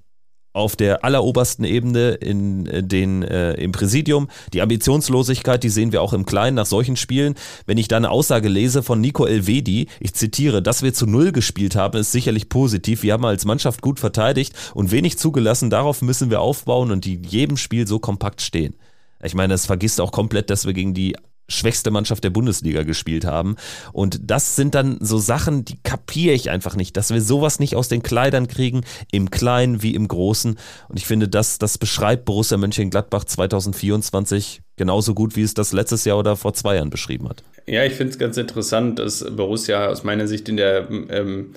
[0.55, 4.29] auf der allerobersten Ebene in äh, den, äh, im Präsidium.
[4.53, 7.35] Die Ambitionslosigkeit, die sehen wir auch im Kleinen nach solchen Spielen.
[7.65, 11.33] Wenn ich da eine Aussage lese von Nico Elvedi, ich zitiere, dass wir zu Null
[11.33, 13.03] gespielt haben, ist sicherlich positiv.
[13.03, 15.69] Wir haben als Mannschaft gut verteidigt und wenig zugelassen.
[15.69, 18.75] Darauf müssen wir aufbauen und die jedem Spiel so kompakt stehen.
[19.21, 21.15] Ich meine, es vergisst auch komplett, dass wir gegen die
[21.47, 23.55] schwächste Mannschaft der Bundesliga gespielt haben.
[23.93, 27.75] Und das sind dann so Sachen, die kapiere ich einfach nicht, dass wir sowas nicht
[27.75, 28.81] aus den Kleidern kriegen,
[29.11, 30.57] im Kleinen wie im Großen.
[30.87, 36.05] Und ich finde, das, das beschreibt Borussia Mönchengladbach 2024 genauso gut, wie es das letztes
[36.05, 37.43] Jahr oder vor zwei Jahren beschrieben hat.
[37.65, 41.53] Ja, ich finde es ganz interessant, dass Borussia aus meiner Sicht in der ähm,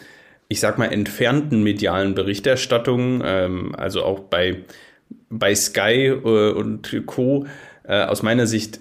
[0.48, 4.64] ich sag mal, entfernten medialen Berichterstattung, ähm, also auch bei
[5.30, 7.46] bei Sky äh, und Co.
[7.84, 8.80] Äh, aus meiner Sicht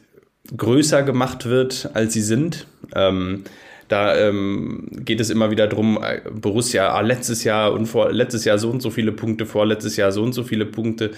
[0.56, 2.68] größer gemacht wird, als sie sind.
[2.96, 3.44] Ähm,
[3.88, 8.46] da ähm, geht es immer wieder darum, äh, Borussia ah, letztes Jahr und vor letztes
[8.46, 11.12] Jahr so und so viele Punkte, vorletztes Jahr so und so viele Punkte.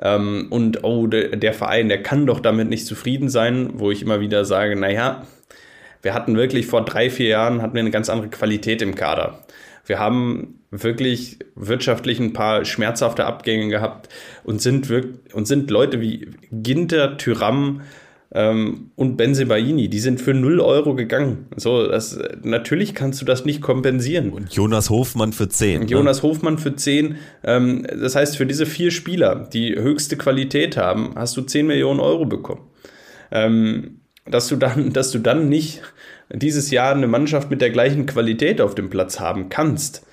[0.00, 4.02] Ähm, und oh, der, der Verein, der kann doch damit nicht zufrieden sein, wo ich
[4.02, 5.26] immer wieder sage, naja,
[6.02, 9.44] wir hatten wirklich vor drei, vier Jahren hatten wir eine ganz andere Qualität im Kader.
[9.86, 14.08] Wir haben wirklich wirtschaftlich ein paar schmerzhafte Abgänge gehabt
[14.44, 17.80] und sind, wirk und sind Leute wie Ginter, Tyram
[18.30, 21.46] ähm, und Benzebaini, die sind für 0 Euro gegangen.
[21.56, 24.30] So, das, natürlich kannst du das nicht kompensieren.
[24.30, 25.80] Und Jonas Hofmann für 10.
[25.80, 25.86] Ne?
[25.86, 27.16] Jonas Hofmann für 10.
[27.42, 32.00] Ähm, das heißt, für diese vier Spieler, die höchste Qualität haben, hast du 10 Millionen
[32.00, 32.62] Euro bekommen.
[33.30, 35.80] Ähm, dass du dann, dass du dann nicht
[36.30, 40.04] dieses Jahr eine Mannschaft mit der gleichen Qualität auf dem Platz haben kannst.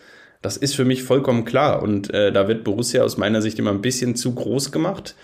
[0.41, 1.81] Das ist für mich vollkommen klar.
[1.81, 5.15] Und äh, da wird Borussia aus meiner Sicht immer ein bisschen zu groß gemacht.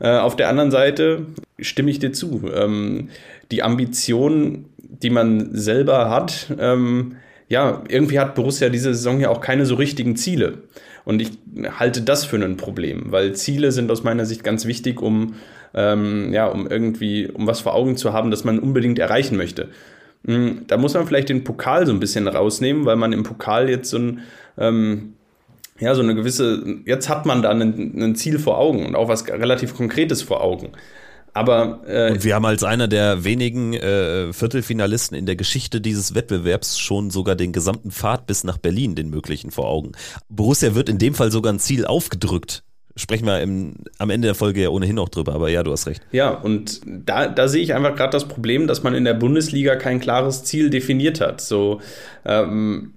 [0.00, 1.26] Äh, auf der anderen Seite
[1.58, 2.50] stimme ich dir zu.
[2.54, 3.08] Ähm,
[3.50, 7.16] die Ambition, die man selber hat, ähm,
[7.48, 10.58] ja, irgendwie hat Borussia diese Saison ja auch keine so richtigen Ziele.
[11.04, 11.30] Und ich
[11.78, 15.34] halte das für ein Problem, weil Ziele sind aus meiner Sicht ganz wichtig, um,
[15.72, 19.68] ähm, ja, um irgendwie, um was vor Augen zu haben, das man unbedingt erreichen möchte.
[20.26, 23.70] Hm, da muss man vielleicht den Pokal so ein bisschen rausnehmen, weil man im Pokal
[23.70, 24.20] jetzt so ein,
[24.58, 25.12] ähm,
[25.80, 29.26] ja, so eine gewisse, jetzt hat man da ein, Ziel vor Augen und auch was
[29.28, 30.72] relativ Konkretes vor Augen.
[31.32, 36.14] Aber äh, und wir haben als einer der wenigen äh, Viertelfinalisten in der Geschichte dieses
[36.14, 39.92] Wettbewerbs schon sogar den gesamten Pfad bis nach Berlin, den möglichen, vor Augen.
[40.30, 42.62] Borussia wird in dem Fall sogar ein Ziel aufgedrückt
[42.96, 45.86] sprechen wir im, am Ende der Folge ja ohnehin noch drüber, aber ja, du hast
[45.86, 46.02] recht.
[46.12, 49.76] Ja, und da, da sehe ich einfach gerade das Problem, dass man in der Bundesliga
[49.76, 51.40] kein klares Ziel definiert hat.
[51.40, 51.80] So,
[52.24, 52.94] ähm,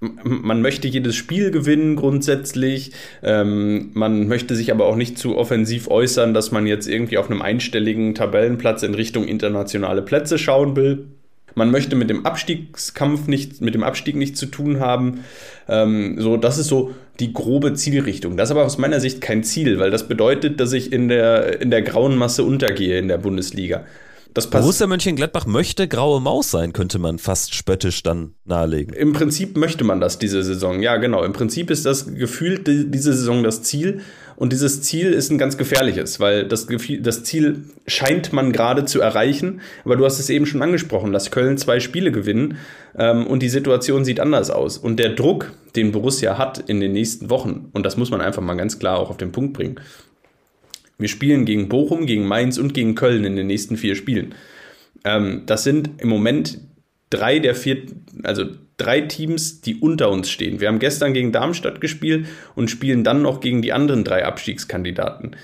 [0.00, 2.92] man möchte jedes Spiel gewinnen grundsätzlich.
[3.22, 7.30] Ähm, man möchte sich aber auch nicht zu offensiv äußern, dass man jetzt irgendwie auf
[7.30, 11.06] einem einstelligen Tabellenplatz in Richtung internationale Plätze schauen will.
[11.54, 15.24] Man möchte mit dem Abstiegskampf nicht, mit dem Abstieg nichts zu tun haben.
[15.66, 18.36] Ähm, so, das ist so die grobe Zielrichtung.
[18.36, 21.62] Das ist aber aus meiner Sicht kein Ziel, weil das bedeutet, dass ich in der,
[21.62, 23.86] in der grauen Masse untergehe in der Bundesliga.
[24.36, 28.92] Das Borussia Mönchengladbach möchte graue Maus sein, könnte man fast spöttisch dann nahelegen.
[28.92, 30.82] Im Prinzip möchte man das diese Saison.
[30.82, 31.24] Ja, genau.
[31.24, 34.02] Im Prinzip ist das gefühlt diese Saison das Ziel.
[34.36, 36.66] Und dieses Ziel ist ein ganz gefährliches, weil das,
[37.00, 39.62] das Ziel scheint man gerade zu erreichen.
[39.86, 42.58] Aber du hast es eben schon angesprochen, dass Köln zwei Spiele gewinnen
[42.98, 44.76] ähm, und die Situation sieht anders aus.
[44.76, 48.42] Und der Druck, den Borussia hat in den nächsten Wochen, und das muss man einfach
[48.42, 49.80] mal ganz klar auch auf den Punkt bringen,
[50.98, 54.34] wir spielen gegen Bochum, gegen Mainz und gegen Köln in den nächsten vier Spielen.
[55.04, 56.60] Ähm, das sind im Moment
[57.10, 57.82] drei der vier,
[58.22, 58.44] also
[58.76, 60.60] drei Teams, die unter uns stehen.
[60.60, 65.36] Wir haben gestern gegen Darmstadt gespielt und spielen dann noch gegen die anderen drei Abstiegskandidaten.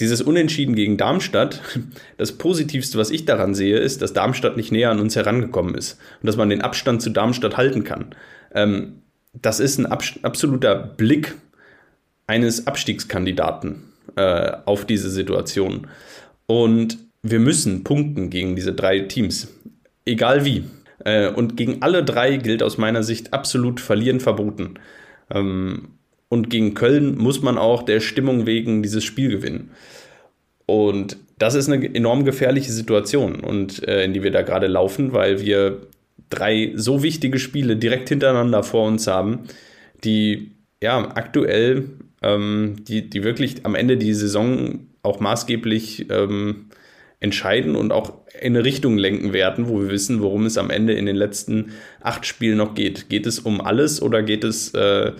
[0.00, 1.60] Dieses Unentschieden gegen Darmstadt,
[2.16, 5.98] das Positivste, was ich daran sehe, ist, dass Darmstadt nicht näher an uns herangekommen ist
[6.20, 8.14] und dass man den Abstand zu Darmstadt halten kann.
[8.54, 9.02] Ähm,
[9.34, 11.34] das ist ein absoluter Blick
[12.26, 15.88] eines Abstiegskandidaten äh, auf diese Situation.
[16.46, 19.48] Und wir müssen punkten gegen diese drei Teams,
[20.04, 20.64] egal wie.
[21.04, 24.74] Äh, und gegen alle drei gilt aus meiner Sicht absolut verlieren verboten.
[25.30, 25.88] Ähm,
[26.28, 29.70] und gegen Köln muss man auch der Stimmung wegen dieses Spiel gewinnen.
[30.66, 35.12] Und das ist eine enorm gefährliche Situation, und, äh, in die wir da gerade laufen,
[35.12, 35.82] weil wir
[36.30, 39.40] drei so wichtige Spiele direkt hintereinander vor uns haben,
[40.04, 41.90] die ja aktuell,
[42.22, 46.66] ähm, die, die wirklich am Ende die Saison auch maßgeblich ähm,
[47.20, 50.94] entscheiden und auch in eine Richtung lenken werden, wo wir wissen, worum es am Ende
[50.94, 53.08] in den letzten acht Spielen noch geht.
[53.08, 55.12] Geht es um alles oder geht es äh,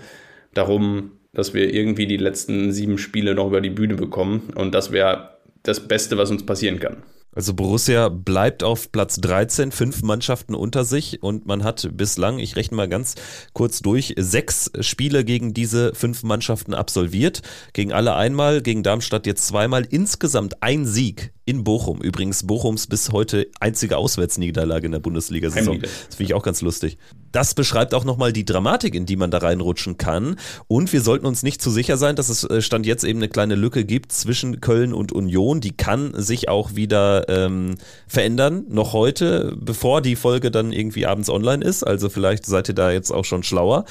[0.53, 4.51] darum, dass wir irgendwie die letzten sieben Spiele noch über die Bühne bekommen?
[4.55, 6.97] Und das wäre das Beste, was uns passieren kann.
[7.35, 12.55] Also Borussia bleibt auf Platz 13, fünf Mannschaften unter sich und man hat bislang, ich
[12.55, 13.15] rechne mal ganz
[13.53, 17.41] kurz durch, sechs Spiele gegen diese fünf Mannschaften absolviert.
[17.73, 22.01] Gegen alle einmal, gegen Darmstadt jetzt zweimal, insgesamt ein Sieg in Bochum.
[22.01, 25.81] Übrigens Bochums bis heute einzige Auswärtsniederlage in der Bundesliga-Saison.
[25.81, 26.97] Das finde ich auch ganz lustig.
[27.31, 30.37] Das beschreibt auch nochmal die Dramatik, in die man da reinrutschen kann.
[30.67, 33.27] Und wir sollten uns nicht zu sicher sein, dass es äh, Stand jetzt eben eine
[33.27, 35.59] kleine Lücke gibt zwischen Köln und Union.
[35.59, 37.75] Die kann sich auch wieder ähm,
[38.07, 41.83] verändern, noch heute, bevor die Folge dann irgendwie abends online ist.
[41.83, 43.85] Also vielleicht seid ihr da jetzt auch schon schlauer.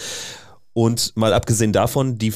[0.74, 2.32] Und mal abgesehen davon, die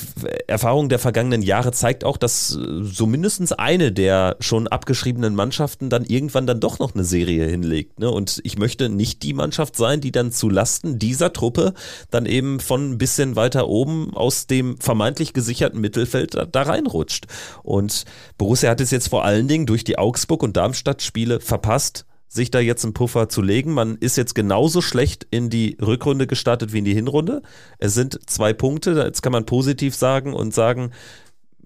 [0.46, 5.88] Erfahrung der vergangenen Jahre zeigt auch, dass äh, so mindestens eine der schon abgeschriebenen Mannschaften
[5.88, 7.98] dann irgendwann dann doch noch eine Serie hinlegt.
[7.98, 8.10] Ne?
[8.10, 11.72] Und ich möchte nicht die Mannschaft sein, die dann zu Lasten dieser Truppe
[12.10, 17.26] dann eben von ein bisschen weiter oben aus dem vermeintlich gesicherten Mittelfeld da, da reinrutscht.
[17.62, 18.04] Und
[18.36, 22.60] Borussia hat es jetzt vor allen Dingen durch die Augsburg- und Darmstadt-Spiele verpasst, sich da
[22.60, 23.72] jetzt einen Puffer zu legen.
[23.72, 27.42] Man ist jetzt genauso schlecht in die Rückrunde gestartet wie in die Hinrunde.
[27.78, 30.92] Es sind zwei Punkte, jetzt kann man positiv sagen und sagen,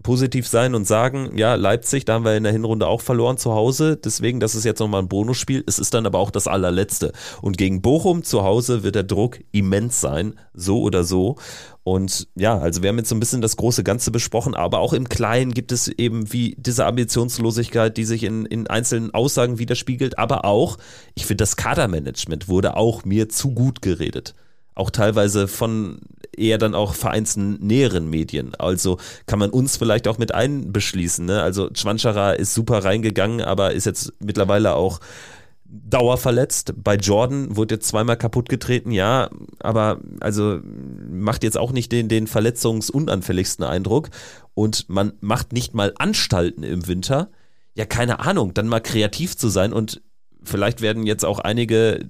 [0.03, 3.53] positiv sein und sagen, ja, Leipzig, da haben wir in der Hinrunde auch verloren zu
[3.53, 5.63] Hause, deswegen, das ist jetzt nochmal ein Bonusspiel.
[5.67, 7.13] Es ist dann aber auch das allerletzte.
[7.43, 11.37] Und gegen Bochum zu Hause wird der Druck immens sein, so oder so.
[11.83, 14.93] Und ja, also wir haben jetzt so ein bisschen das große Ganze besprochen, aber auch
[14.93, 20.19] im Kleinen gibt es eben wie diese Ambitionslosigkeit, die sich in, in einzelnen Aussagen widerspiegelt,
[20.19, 20.79] aber auch,
[21.15, 24.35] ich finde, das Kadermanagement wurde auch mir zu gut geredet
[24.75, 26.01] auch teilweise von
[26.37, 28.55] eher dann auch vereinsnäheren Medien.
[28.57, 31.25] Also kann man uns vielleicht auch mit einbeschließen.
[31.25, 31.43] Ne?
[31.43, 35.01] Also Schwanschara ist super reingegangen, aber ist jetzt mittlerweile auch
[35.65, 36.75] dauerverletzt.
[36.83, 39.31] Bei Jordan wurde jetzt zweimal kaputt getreten, ja,
[39.61, 40.61] aber also
[41.09, 44.11] macht jetzt auch nicht den, den verletzungsunanfälligsten Eindruck.
[44.55, 47.31] Und man macht nicht mal Anstalten im Winter.
[47.75, 50.03] Ja, keine Ahnung, dann mal kreativ zu sein und
[50.43, 52.09] vielleicht werden jetzt auch einige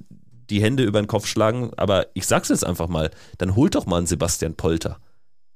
[0.51, 3.87] die Hände über den Kopf schlagen, aber ich sag's jetzt einfach mal, dann holt doch
[3.87, 4.99] mal einen Sebastian Polter.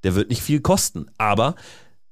[0.05, 1.55] Der wird nicht viel kosten, aber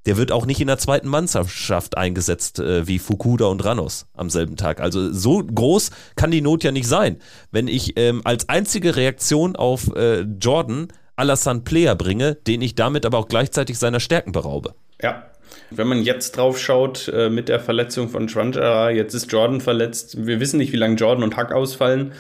[0.07, 4.31] der wird auch nicht in der zweiten Mannschaft eingesetzt äh, wie Fukuda und Ranos am
[4.31, 4.81] selben Tag.
[4.81, 7.19] Also so groß kann die Not ja nicht sein.
[7.53, 13.07] Wenn ich ähm, als einzige Reaktion auf äh, Jordan Alassane Player bringe, den ich damit
[13.07, 14.75] aber auch gleichzeitig seiner Stärken beraube.
[15.01, 15.27] Ja,
[15.71, 20.27] wenn man jetzt drauf schaut äh, mit der Verletzung von Schwanjara, jetzt ist Jordan verletzt.
[20.27, 22.13] Wir wissen nicht, wie lange Jordan und Hack ausfallen.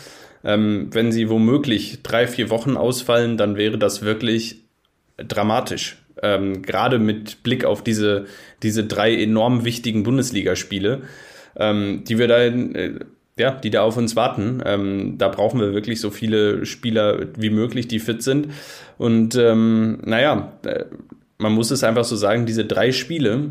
[0.44, 4.62] Ähm, wenn sie womöglich drei, vier Wochen ausfallen, dann wäre das wirklich
[5.16, 5.98] dramatisch.
[6.22, 8.26] Ähm, Gerade mit Blick auf diese,
[8.62, 11.02] diese drei enorm wichtigen Bundesligaspiele,
[11.56, 13.00] ähm, die wir da, äh,
[13.38, 14.62] ja, die da auf uns warten.
[14.64, 18.48] Ähm, da brauchen wir wirklich so viele Spieler wie möglich, die fit sind.
[18.98, 20.84] Und ähm, naja, äh,
[21.38, 23.50] man muss es einfach so sagen, diese drei Spiele,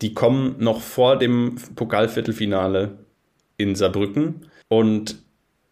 [0.00, 2.92] die kommen noch vor dem Pokalviertelfinale
[3.56, 4.46] in Saarbrücken.
[4.68, 5.16] Und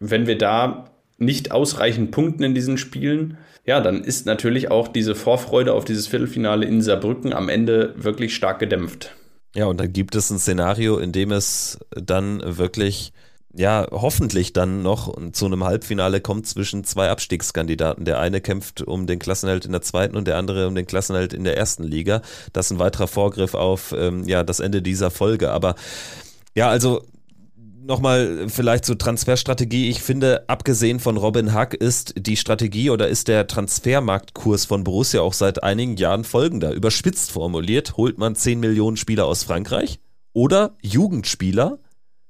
[0.00, 5.14] wenn wir da nicht ausreichend punkten in diesen Spielen, ja, dann ist natürlich auch diese
[5.14, 9.14] Vorfreude auf dieses Viertelfinale in Saarbrücken am Ende wirklich stark gedämpft.
[9.54, 13.12] Ja, und dann gibt es ein Szenario, in dem es dann wirklich,
[13.52, 18.04] ja, hoffentlich dann noch zu einem Halbfinale kommt zwischen zwei Abstiegskandidaten.
[18.04, 21.32] Der eine kämpft um den Klassenhalt in der zweiten und der andere um den Klassenhalt
[21.32, 22.22] in der ersten Liga.
[22.52, 25.50] Das ist ein weiterer Vorgriff auf ähm, ja, das Ende dieser Folge.
[25.50, 25.74] Aber
[26.54, 27.02] ja, also
[27.88, 29.88] nochmal vielleicht zur Transferstrategie.
[29.88, 35.22] Ich finde, abgesehen von Robin Hack ist die Strategie oder ist der Transfermarktkurs von Borussia
[35.22, 36.72] auch seit einigen Jahren folgender.
[36.72, 39.98] Überspitzt formuliert, holt man 10 Millionen Spieler aus Frankreich
[40.34, 41.78] oder Jugendspieler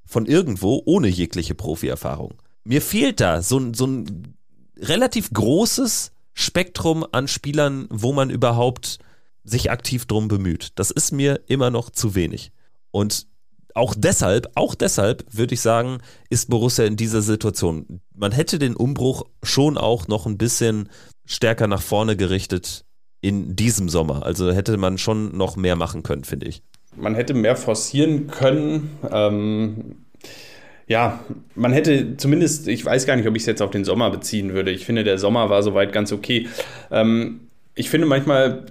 [0.07, 2.35] von irgendwo ohne jegliche Profierfahrung.
[2.65, 4.35] Mir fehlt da so, so ein
[4.79, 9.01] relativ großes Spektrum an Spielern, wo man überhaupt
[9.43, 10.71] sich aktiv drum bemüht.
[10.77, 12.53] Das ist mir immer noch zu wenig.
[12.93, 13.27] Und
[13.75, 15.99] auch deshalb, auch deshalb würde ich sagen,
[16.31, 18.01] ist Borussia in dieser Situation.
[18.15, 20.89] Man hätte den Umbruch schon auch noch ein bisschen
[21.27, 22.85] stärker nach vorne gerichtet
[23.21, 24.25] in diesem Sommer.
[24.25, 26.63] Also hätte man schon noch mehr machen können, finde ich.
[26.97, 28.91] Man hätte mehr forcieren können.
[29.11, 29.97] Ähm,
[30.87, 31.21] ja,
[31.55, 34.55] man hätte zumindest, ich weiß gar nicht, ob ich es jetzt auf den Sommer beziehen
[34.55, 34.71] würde.
[34.71, 36.49] Ich finde, der Sommer war soweit ganz okay.
[36.91, 38.67] Ähm, ich finde manchmal,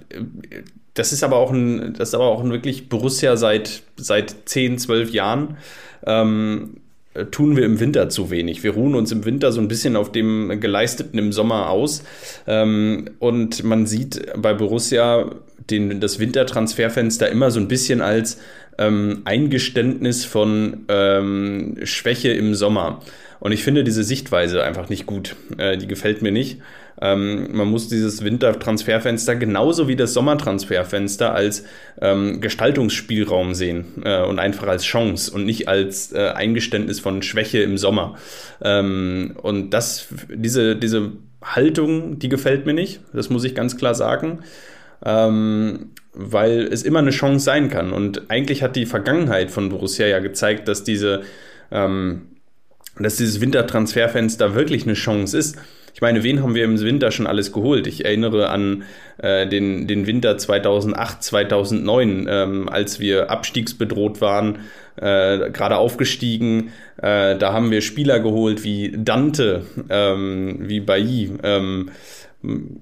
[0.98, 4.78] das ist aber auch ein, das ist aber auch ein wirklich Borussia seit, seit 10,
[4.78, 5.56] 12 Jahren.
[6.04, 6.78] Ähm,
[7.14, 8.62] äh, tun wir im Winter zu wenig.
[8.62, 12.02] Wir ruhen uns im Winter so ein bisschen auf dem Geleisteten im Sommer aus.
[12.46, 15.30] Ähm, und man sieht bei Borussia
[15.70, 18.38] den, das Wintertransferfenster immer so ein bisschen als
[18.78, 23.02] ähm, Eingeständnis von ähm, Schwäche im Sommer.
[23.40, 25.36] Und ich finde diese Sichtweise einfach nicht gut.
[25.58, 26.60] Äh, die gefällt mir nicht.
[27.00, 31.64] Ähm, man muss dieses Wintertransferfenster genauso wie das Sommertransferfenster als
[32.00, 37.58] ähm, Gestaltungsspielraum sehen äh, und einfach als Chance und nicht als äh, Eingeständnis von Schwäche
[37.58, 38.16] im Sommer.
[38.62, 43.00] Ähm, und das, diese, diese Haltung, die gefällt mir nicht.
[43.12, 44.40] Das muss ich ganz klar sagen.
[45.04, 47.92] Ähm, weil es immer eine Chance sein kann.
[47.92, 51.22] Und eigentlich hat die Vergangenheit von Borussia ja gezeigt, dass diese
[51.70, 52.22] ähm,
[53.04, 55.56] dass dieses Wintertransferfenster wirklich eine Chance ist.
[55.94, 57.88] Ich meine, wen haben wir im Winter schon alles geholt?
[57.88, 58.84] Ich erinnere an
[59.18, 64.60] äh, den, den Winter 2008, 2009, ähm, als wir abstiegsbedroht waren,
[64.94, 66.72] äh, gerade aufgestiegen.
[66.98, 71.32] Äh, da haben wir Spieler geholt wie Dante, ähm, wie Bailly.
[71.42, 71.90] Ähm,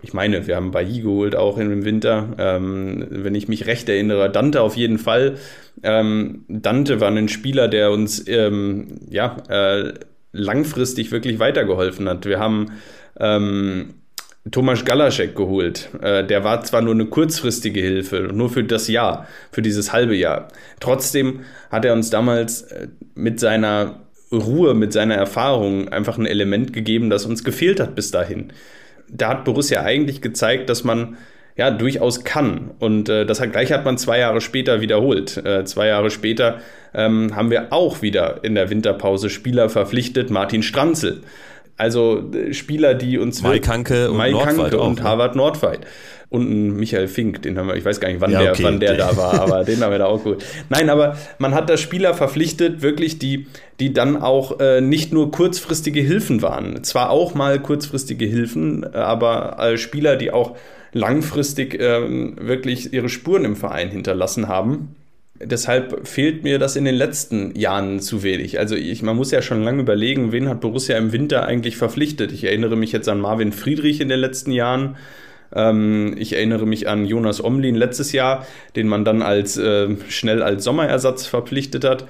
[0.03, 2.35] ich meine, wir haben Bailly geholt auch im Winter.
[2.39, 5.37] Ähm, wenn ich mich recht erinnere, Dante auf jeden Fall.
[5.83, 9.95] Ähm, Dante war ein Spieler, der uns ähm, ja, äh,
[10.33, 12.27] langfristig wirklich weitergeholfen hat.
[12.27, 12.67] Wir haben
[13.19, 13.95] ähm,
[14.51, 15.89] Tomasz Galaschek geholt.
[16.03, 20.15] Äh, der war zwar nur eine kurzfristige Hilfe, nur für das Jahr, für dieses halbe
[20.15, 20.49] Jahr.
[20.81, 21.41] Trotzdem
[21.71, 27.11] hat er uns damals äh, mit seiner Ruhe, mit seiner Erfahrung einfach ein Element gegeben,
[27.11, 28.53] das uns gefehlt hat bis dahin.
[29.09, 31.17] Da hat Borussia eigentlich gezeigt, dass man
[31.57, 32.71] ja durchaus kann.
[32.79, 35.37] Und äh, das hat, gleich hat man zwei Jahre später wiederholt.
[35.39, 36.61] Äh, zwei Jahre später
[36.95, 41.23] ähm, haben wir auch wieder in der Winterpause Spieler verpflichtet, Martin Stranzel.
[41.79, 45.05] Also äh, Spieler, die uns Mike Hanke und, Mike Hanke und ne?
[45.05, 45.81] Harvard Nordweit.
[46.29, 48.81] Und ein Michael Fink, den haben wir, ich weiß gar nicht, wann, ja, der, wann
[48.81, 50.45] der da war, aber den haben wir da auch gut.
[50.69, 53.47] Nein, aber man hat da Spieler verpflichtet, wirklich, die,
[53.79, 56.83] die dann auch äh, nicht nur kurzfristige Hilfen waren.
[56.83, 60.57] Zwar auch mal kurzfristige Hilfen, aber äh, Spieler, die auch
[60.93, 62.01] langfristig äh,
[62.41, 64.97] wirklich ihre Spuren im Verein hinterlassen haben.
[65.39, 68.59] Deshalb fehlt mir das in den letzten Jahren zu wenig.
[68.59, 72.33] Also ich, man muss ja schon lange überlegen, wen hat Borussia im Winter eigentlich verpflichtet.
[72.33, 74.97] Ich erinnere mich jetzt an Marvin Friedrich in den letzten Jahren.
[75.55, 80.43] Ähm, ich erinnere mich an Jonas Omlin letztes Jahr, den man dann als äh, schnell
[80.43, 82.07] als Sommerersatz verpflichtet hat.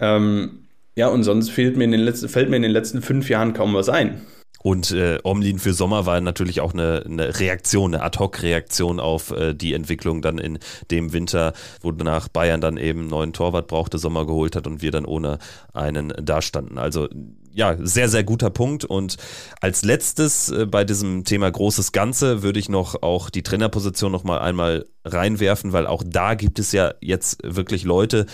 [0.00, 0.64] Ähm,
[0.96, 3.52] ja, und sonst fehlt mir in den letzten, fällt mir in den letzten fünf Jahren
[3.52, 4.22] kaum was ein.
[4.64, 9.52] Und äh, Omlin für Sommer war natürlich auch eine, eine Reaktion, eine Ad-Hoc-Reaktion auf äh,
[9.52, 10.58] die Entwicklung dann in
[10.90, 14.80] dem Winter, wo nach Bayern dann eben einen neuen Torwart brauchte, Sommer geholt hat und
[14.80, 15.38] wir dann ohne
[15.74, 16.78] einen dastanden.
[16.78, 17.10] Also
[17.54, 18.84] ja, sehr, sehr guter Punkt.
[18.84, 19.16] Und
[19.60, 24.24] als letztes äh, bei diesem Thema großes Ganze würde ich noch auch die Trainerposition noch
[24.24, 28.26] mal einmal reinwerfen, weil auch da gibt es ja jetzt wirklich Leute,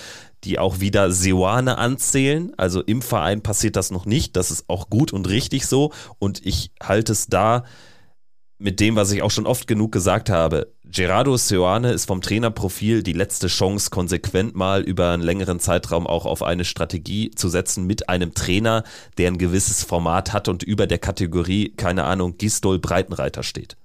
[0.44, 2.52] die auch wieder Seoane anzählen.
[2.56, 4.36] Also im Verein passiert das noch nicht.
[4.36, 5.92] Das ist auch gut und richtig so.
[6.18, 7.64] Und ich halte es da
[8.60, 10.72] mit dem, was ich auch schon oft genug gesagt habe.
[10.84, 16.26] Gerardo Seoane ist vom Trainerprofil die letzte Chance, konsequent mal über einen längeren Zeitraum auch
[16.26, 18.84] auf eine Strategie zu setzen mit einem Trainer,
[19.16, 23.76] der ein gewisses Format hat und über der Kategorie, keine Ahnung, Gistol Breitenreiter steht.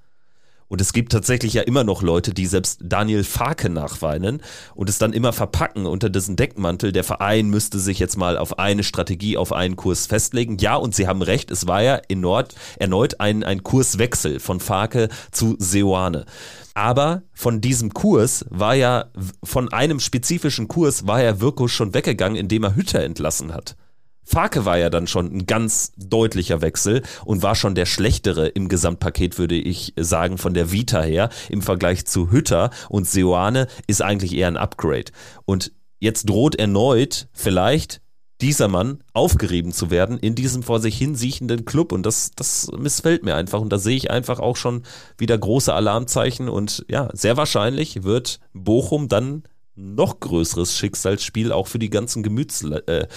[0.68, 4.42] Und es gibt tatsächlich ja immer noch Leute, die selbst Daniel Farke nachweinen
[4.74, 6.92] und es dann immer verpacken unter diesen Deckmantel.
[6.92, 10.58] Der Verein müsste sich jetzt mal auf eine Strategie, auf einen Kurs festlegen.
[10.58, 14.60] Ja, und Sie haben recht, es war ja in Nord erneut ein, ein Kurswechsel von
[14.60, 16.26] Farke zu Seoane.
[16.74, 19.06] Aber von diesem Kurs war ja,
[19.44, 23.78] von einem spezifischen Kurs war ja Wirko schon weggegangen, indem er Hütter entlassen hat.
[24.26, 28.68] Farke war ja dann schon ein ganz deutlicher Wechsel und war schon der schlechtere im
[28.68, 34.02] Gesamtpaket, würde ich sagen, von der Vita her im Vergleich zu Hütter und Seoane ist
[34.02, 35.12] eigentlich eher ein Upgrade.
[35.46, 38.02] Und jetzt droht erneut vielleicht
[38.42, 42.70] dieser Mann aufgerieben zu werden in diesem vor sich hin siechenden Club und das, das
[42.78, 44.84] missfällt mir einfach und da sehe ich einfach auch schon
[45.18, 49.44] wieder große Alarmzeichen und ja, sehr wahrscheinlich wird Bochum dann
[49.76, 53.08] noch größeres Schicksalsspiel auch für die ganzen Gemütsla äh,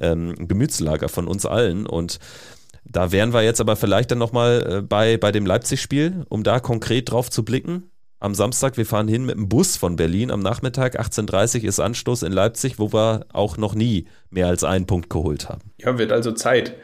[0.00, 1.86] ähm, Gemütslager von uns allen.
[1.86, 2.18] Und
[2.84, 6.60] da wären wir jetzt aber vielleicht dann nochmal äh, bei, bei dem Leipzig-Spiel, um da
[6.60, 7.90] konkret drauf zu blicken.
[8.20, 10.32] Am Samstag, wir fahren hin mit dem Bus von Berlin.
[10.32, 14.64] Am Nachmittag 18.30 Uhr ist Anstoß in Leipzig, wo wir auch noch nie mehr als
[14.64, 15.70] einen Punkt geholt haben.
[15.78, 16.74] Ja, wird also Zeit.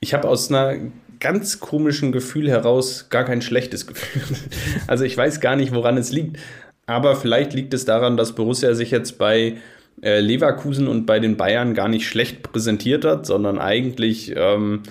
[0.00, 0.76] Ich habe aus einer
[1.18, 4.22] ganz komischen Gefühl heraus gar kein schlechtes Gefühl.
[4.86, 6.38] Also ich weiß gar nicht, woran es liegt.
[6.86, 9.56] Aber vielleicht liegt es daran, dass Borussia sich jetzt bei
[10.02, 14.82] äh, Leverkusen und bei den Bayern gar nicht schlecht präsentiert hat, sondern eigentlich ähm,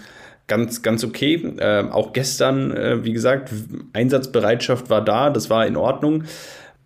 [0.48, 1.36] ganz, ganz okay.
[1.58, 3.52] Äh, auch gestern, äh, wie gesagt,
[3.94, 6.24] Einsatzbereitschaft war da, das war in Ordnung.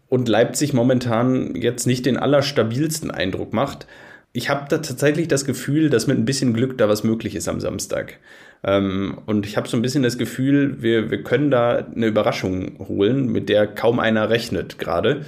[0.10, 3.88] Und Leipzig momentan jetzt nicht den allerstabilsten Eindruck macht.
[4.32, 7.48] ich habe da tatsächlich das Gefühl, dass mit ein bisschen Glück da was möglich ist
[7.48, 8.20] am Samstag.
[8.64, 12.78] Ähm, und ich habe so ein bisschen das Gefühl, wir, wir können da eine Überraschung
[12.88, 15.26] holen, mit der kaum einer rechnet gerade.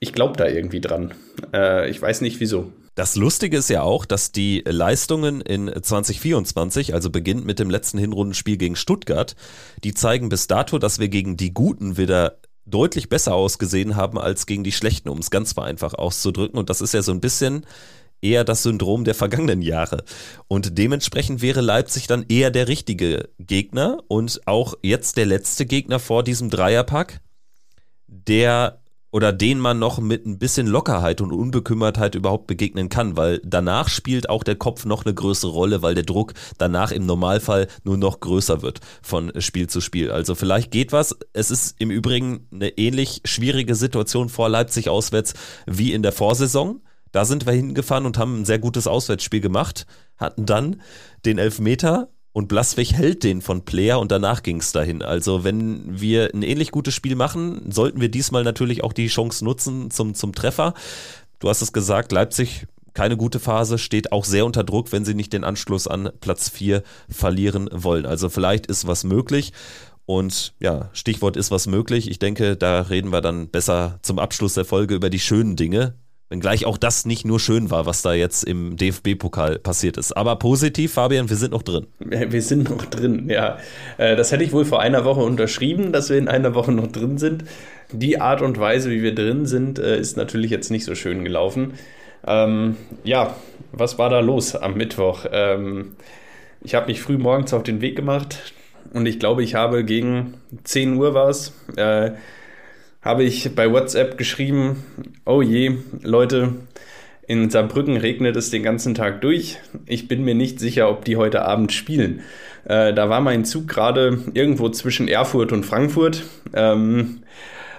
[0.00, 1.12] Ich glaube da irgendwie dran.
[1.52, 2.72] Äh, ich weiß nicht wieso.
[2.94, 7.96] Das Lustige ist ja auch, dass die Leistungen in 2024, also beginnt mit dem letzten
[7.96, 9.34] Hinrundenspiel gegen Stuttgart,
[9.82, 14.46] die zeigen bis dato, dass wir gegen die Guten wieder deutlich besser ausgesehen haben als
[14.46, 16.58] gegen die Schlechten, um es ganz vereinfacht auszudrücken.
[16.58, 17.64] Und das ist ja so ein bisschen
[18.22, 20.04] eher das Syndrom der vergangenen Jahre.
[20.48, 25.98] Und dementsprechend wäre Leipzig dann eher der richtige Gegner und auch jetzt der letzte Gegner
[25.98, 27.20] vor diesem Dreierpack,
[28.06, 28.78] der
[29.12, 33.88] oder den man noch mit ein bisschen Lockerheit und Unbekümmertheit überhaupt begegnen kann, weil danach
[33.88, 37.98] spielt auch der Kopf noch eine größere Rolle, weil der Druck danach im Normalfall nur
[37.98, 40.10] noch größer wird von Spiel zu Spiel.
[40.10, 41.14] Also vielleicht geht was.
[41.34, 45.34] Es ist im Übrigen eine ähnlich schwierige Situation vor Leipzig auswärts
[45.66, 46.80] wie in der Vorsaison.
[47.12, 49.86] Da sind wir hingefahren und haben ein sehr gutes Auswärtsspiel gemacht,
[50.16, 50.80] hatten dann
[51.24, 55.02] den Elfmeter und Blaswig hält den von Player und danach ging es dahin.
[55.02, 59.44] Also wenn wir ein ähnlich gutes Spiel machen, sollten wir diesmal natürlich auch die Chance
[59.44, 60.72] nutzen zum, zum Treffer.
[61.38, 65.14] Du hast es gesagt, Leipzig keine gute Phase, steht auch sehr unter Druck, wenn sie
[65.14, 68.06] nicht den Anschluss an Platz 4 verlieren wollen.
[68.06, 69.52] Also vielleicht ist was möglich.
[70.04, 72.10] Und ja, Stichwort ist was möglich.
[72.10, 75.94] Ich denke, da reden wir dann besser zum Abschluss der Folge über die schönen Dinge,
[76.32, 80.16] Wenngleich auch das nicht nur schön war, was da jetzt im DFB-Pokal passiert ist.
[80.16, 81.86] Aber positiv, Fabian, wir sind noch drin.
[81.98, 83.58] Wir sind noch drin, ja.
[83.98, 86.86] Äh, das hätte ich wohl vor einer Woche unterschrieben, dass wir in einer Woche noch
[86.86, 87.44] drin sind.
[87.92, 91.22] Die Art und Weise, wie wir drin sind, äh, ist natürlich jetzt nicht so schön
[91.22, 91.74] gelaufen.
[92.26, 93.36] Ähm, ja,
[93.72, 95.26] was war da los am Mittwoch?
[95.30, 95.96] Ähm,
[96.62, 98.54] ich habe mich früh morgens auf den Weg gemacht
[98.94, 101.52] und ich glaube, ich habe gegen 10 Uhr war es.
[101.76, 102.12] Äh,
[103.02, 104.84] habe ich bei WhatsApp geschrieben,
[105.26, 106.54] oh je, Leute,
[107.26, 109.58] in Saarbrücken regnet es den ganzen Tag durch.
[109.86, 112.20] Ich bin mir nicht sicher, ob die heute Abend spielen.
[112.64, 116.22] Äh, da war mein Zug gerade irgendwo zwischen Erfurt und Frankfurt.
[116.52, 117.22] Ähm,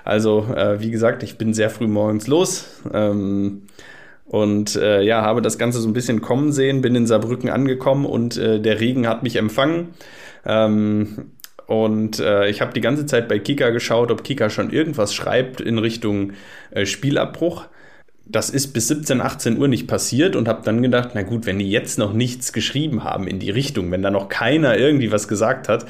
[0.03, 2.81] also, äh, wie gesagt, ich bin sehr früh morgens los.
[2.93, 3.63] Ähm,
[4.25, 8.05] und äh, ja, habe das Ganze so ein bisschen kommen sehen, bin in Saarbrücken angekommen
[8.05, 9.89] und äh, der Regen hat mich empfangen.
[10.45, 11.31] Ähm,
[11.67, 15.61] und äh, ich habe die ganze Zeit bei Kika geschaut, ob Kika schon irgendwas schreibt
[15.61, 16.33] in Richtung
[16.71, 17.65] äh, Spielabbruch.
[18.25, 21.59] Das ist bis 17, 18 Uhr nicht passiert und habe dann gedacht, na gut, wenn
[21.59, 25.27] die jetzt noch nichts geschrieben haben in die Richtung, wenn da noch keiner irgendwie was
[25.27, 25.85] gesagt hat,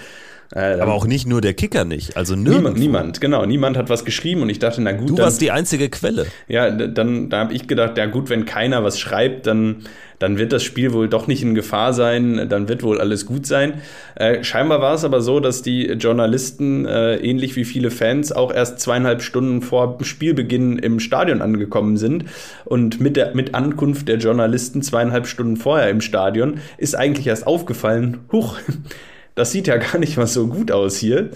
[0.55, 4.05] äh, Aber auch nicht nur der Kicker nicht, also niemand, niemand, genau, niemand hat was
[4.05, 5.09] geschrieben und ich dachte, na gut.
[5.09, 6.27] Du dann, warst die einzige Quelle.
[6.47, 9.85] Ja, dann da habe ich gedacht, ja gut, wenn keiner was schreibt, dann,
[10.23, 13.45] dann wird das Spiel wohl doch nicht in Gefahr sein, dann wird wohl alles gut
[13.45, 13.81] sein.
[14.15, 18.53] Äh, scheinbar war es aber so, dass die Journalisten, äh, ähnlich wie viele Fans, auch
[18.53, 22.23] erst zweieinhalb Stunden vor Spielbeginn im Stadion angekommen sind.
[22.63, 27.45] Und mit, der, mit Ankunft der Journalisten zweieinhalb Stunden vorher im Stadion ist eigentlich erst
[27.45, 28.59] aufgefallen, huch,
[29.35, 31.31] das sieht ja gar nicht mal so gut aus hier.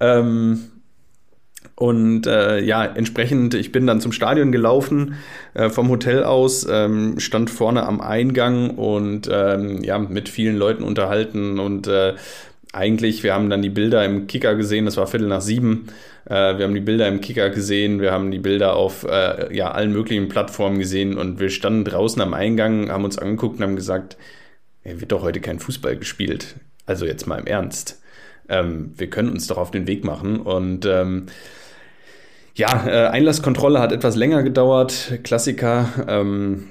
[0.00, 0.58] Ähm,
[1.76, 5.16] und äh, ja, entsprechend, ich bin dann zum Stadion gelaufen,
[5.54, 10.84] äh, vom Hotel aus, ähm, stand vorne am Eingang und ähm, ja, mit vielen Leuten
[10.84, 12.14] unterhalten und äh,
[12.72, 15.86] eigentlich, wir haben dann die Bilder im Kicker gesehen, das war Viertel nach sieben.
[16.26, 19.70] Äh, wir haben die Bilder im Kicker gesehen, wir haben die Bilder auf äh, ja,
[19.70, 23.76] allen möglichen Plattformen gesehen und wir standen draußen am Eingang, haben uns angeguckt und haben
[23.76, 24.16] gesagt,
[24.82, 26.56] er wird doch heute kein Fußball gespielt.
[26.86, 28.00] Also jetzt mal im Ernst.
[28.48, 31.26] Ähm, wir können uns doch auf den Weg machen und ähm,
[32.54, 35.18] ja, äh, Einlasskontrolle hat etwas länger gedauert.
[35.24, 35.88] Klassiker.
[36.06, 36.68] Ähm,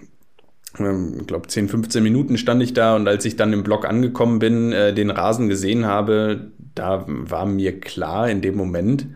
[0.80, 3.86] ähm ich glaube, 10, 15 Minuten stand ich da und als ich dann im Block
[3.86, 9.08] angekommen bin, äh, den Rasen gesehen habe, da war mir klar in dem Moment,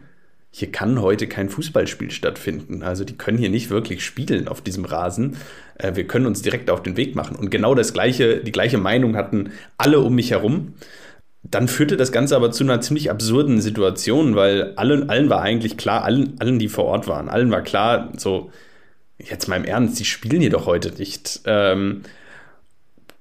[0.51, 2.81] hier kann heute kein Fußballspiel stattfinden.
[2.81, 5.37] Also die können hier nicht wirklich spielen auf diesem Rasen.
[5.75, 7.35] Äh, wir können uns direkt auf den Weg machen.
[7.35, 10.73] Und genau das gleiche, die gleiche Meinung hatten alle um mich herum.
[11.49, 15.77] Dann führte das Ganze aber zu einer ziemlich absurden Situation, weil allen, allen war eigentlich
[15.77, 18.51] klar, allen, allen, die vor Ort waren, allen war klar, so,
[19.17, 21.41] jetzt mal im Ernst, die spielen hier doch heute nicht.
[21.45, 22.03] Ähm,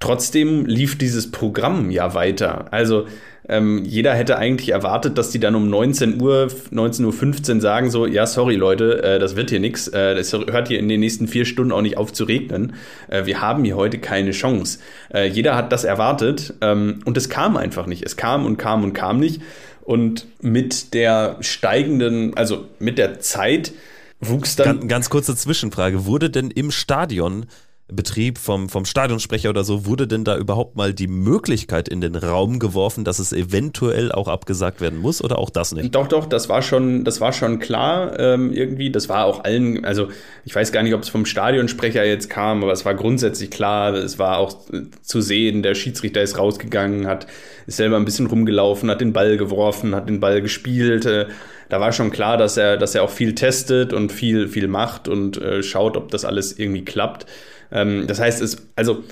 [0.01, 2.72] trotzdem lief dieses Programm ja weiter.
[2.72, 3.07] Also
[3.49, 8.07] ähm, jeder hätte eigentlich erwartet, dass die dann um 19 Uhr, 19.15 Uhr sagen so,
[8.07, 11.28] ja, sorry Leute, äh, das wird hier nichts, äh, das hört hier in den nächsten
[11.28, 12.74] vier Stunden auch nicht auf zu regnen.
[13.09, 14.80] Äh, wir haben hier heute keine Chance.
[15.14, 18.05] Äh, jeder hat das erwartet ähm, und es kam einfach nicht.
[18.05, 19.40] Es kam und kam und kam nicht.
[19.82, 23.72] Und mit der steigenden, also mit der Zeit
[24.18, 24.80] wuchs dann.
[24.80, 26.05] Ganz, ganz kurze Zwischenfrage.
[26.07, 27.47] Wurde denn im Stadion
[27.89, 32.16] Betrieb vom, vom Stadionsprecher oder so, wurde denn da überhaupt mal die Möglichkeit in den
[32.16, 35.95] Raum geworfen, dass es eventuell auch abgesagt werden muss oder auch das nicht?
[35.95, 38.91] Doch, doch, das war schon, das war schon klar ähm, irgendwie.
[38.91, 40.09] Das war auch allen, also
[40.45, 43.95] ich weiß gar nicht, ob es vom Stadionsprecher jetzt kam, aber es war grundsätzlich klar.
[43.95, 44.57] Es war auch
[45.03, 47.28] zu sehen, der Schiedsrichter ist rausgegangen, hat
[47.66, 51.05] ist selber ein bisschen rumgelaufen, hat den Ball geworfen, hat den Ball gespielt.
[51.05, 51.26] Äh,
[51.68, 55.09] da war schon klar, dass er, dass er auch viel testet und viel, viel macht
[55.09, 57.26] und äh, schaut, ob das alles irgendwie klappt.
[57.72, 59.04] Ähm, das heißt, es, also,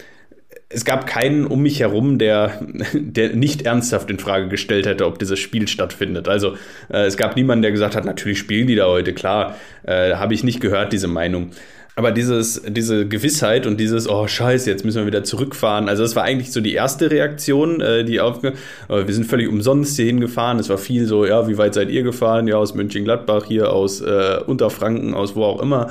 [0.68, 2.61] es gab keinen um mich herum, der,
[2.92, 6.28] der nicht ernsthaft in Frage gestellt hätte, ob dieses Spiel stattfindet.
[6.28, 6.57] Also
[6.92, 10.34] äh, es gab niemanden, der gesagt hat, natürlich spielen die da heute, klar, äh, habe
[10.34, 11.50] ich nicht gehört, diese Meinung.
[11.97, 15.88] Aber dieses, diese Gewissheit und dieses, oh scheiße, jetzt müssen wir wieder zurückfahren.
[15.88, 18.53] Also das war eigentlich so die erste Reaktion, äh, die auf, äh,
[18.88, 20.59] wir sind völlig umsonst hier hingefahren.
[20.59, 22.49] Es war viel so, ja, wie weit seid ihr gefahren?
[22.49, 25.88] Ja, aus Mönchengladbach, hier aus äh, Unterfranken, aus wo auch immer.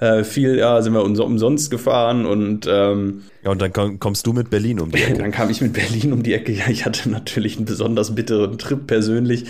[0.00, 4.32] Äh, viel, ja, sind wir umsonst gefahren und ähm, ja, und dann komm, kommst du
[4.32, 5.18] mit Berlin um die Ecke.
[5.18, 6.50] dann kam ich mit Berlin um die Ecke.
[6.50, 9.44] Ja, ich hatte natürlich einen besonders bitteren Trip persönlich.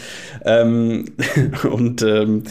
[0.44, 1.06] Ähm,
[1.70, 2.42] und ähm,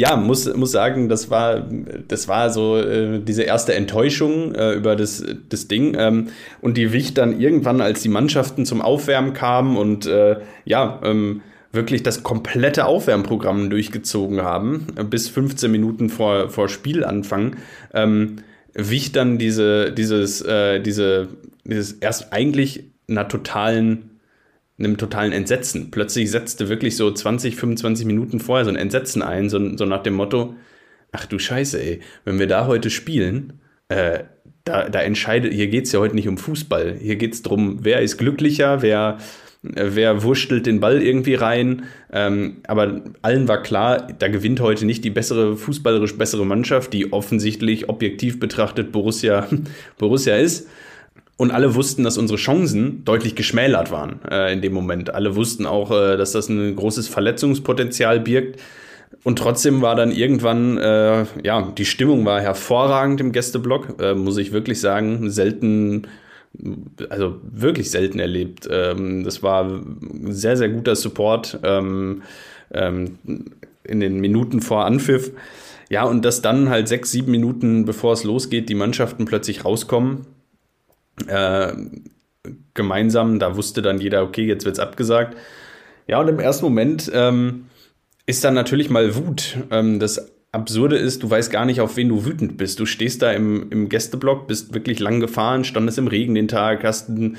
[0.00, 1.68] ja, muss, muss sagen, das war,
[2.08, 5.94] das war so äh, diese erste Enttäuschung äh, über das, das Ding.
[5.98, 6.28] Ähm,
[6.62, 11.42] und die wich dann irgendwann, als die Mannschaften zum Aufwärmen kamen und äh, ja, ähm,
[11.70, 17.56] wirklich das komplette Aufwärmprogramm durchgezogen haben, bis 15 Minuten vor, vor Spielanfang,
[17.92, 18.36] ähm,
[18.72, 21.28] wich dann diese, dieses, äh, diese,
[21.64, 24.09] dieses erst eigentlich einer totalen
[24.80, 25.90] einem totalen Entsetzen.
[25.90, 30.02] Plötzlich setzte wirklich so 20, 25 Minuten vorher so ein Entsetzen ein, so, so nach
[30.02, 30.54] dem Motto,
[31.12, 34.20] ach du Scheiße, ey, wenn wir da heute spielen, äh,
[34.64, 36.96] da, da entscheidet, hier geht es ja heute nicht um Fußball.
[37.00, 39.18] Hier geht es darum, wer ist glücklicher, wer,
[39.62, 41.84] wer wurschtelt den Ball irgendwie rein.
[42.12, 47.12] Ähm, aber allen war klar, da gewinnt heute nicht die bessere, fußballerisch bessere Mannschaft, die
[47.12, 49.48] offensichtlich objektiv betrachtet Borussia,
[49.98, 50.68] Borussia ist.
[51.40, 55.14] Und alle wussten, dass unsere Chancen deutlich geschmälert waren äh, in dem Moment.
[55.14, 58.60] Alle wussten auch, äh, dass das ein großes Verletzungspotenzial birgt.
[59.24, 64.36] Und trotzdem war dann irgendwann, äh, ja, die Stimmung war hervorragend im Gästeblock, äh, muss
[64.36, 65.30] ich wirklich sagen.
[65.30, 66.08] Selten,
[67.08, 68.68] also wirklich selten erlebt.
[68.70, 69.80] Ähm, das war
[70.24, 72.20] sehr, sehr guter Support ähm,
[72.74, 73.16] ähm,
[73.84, 75.30] in den Minuten vor Anpfiff.
[75.88, 80.26] Ja, und dass dann halt sechs, sieben Minuten bevor es losgeht, die Mannschaften plötzlich rauskommen
[81.28, 81.72] äh,
[82.74, 83.38] gemeinsam.
[83.38, 85.36] Da wusste dann jeder, okay, jetzt wird es abgesagt.
[86.06, 87.66] Ja, und im ersten Moment ähm,
[88.26, 89.58] ist dann natürlich mal Wut.
[89.70, 92.80] Ähm, das Absurde ist, du weißt gar nicht, auf wen du wütend bist.
[92.80, 96.82] Du stehst da im, im Gästeblock, bist wirklich lang gefahren, standest im Regen den Tag,
[96.82, 97.36] hast einen,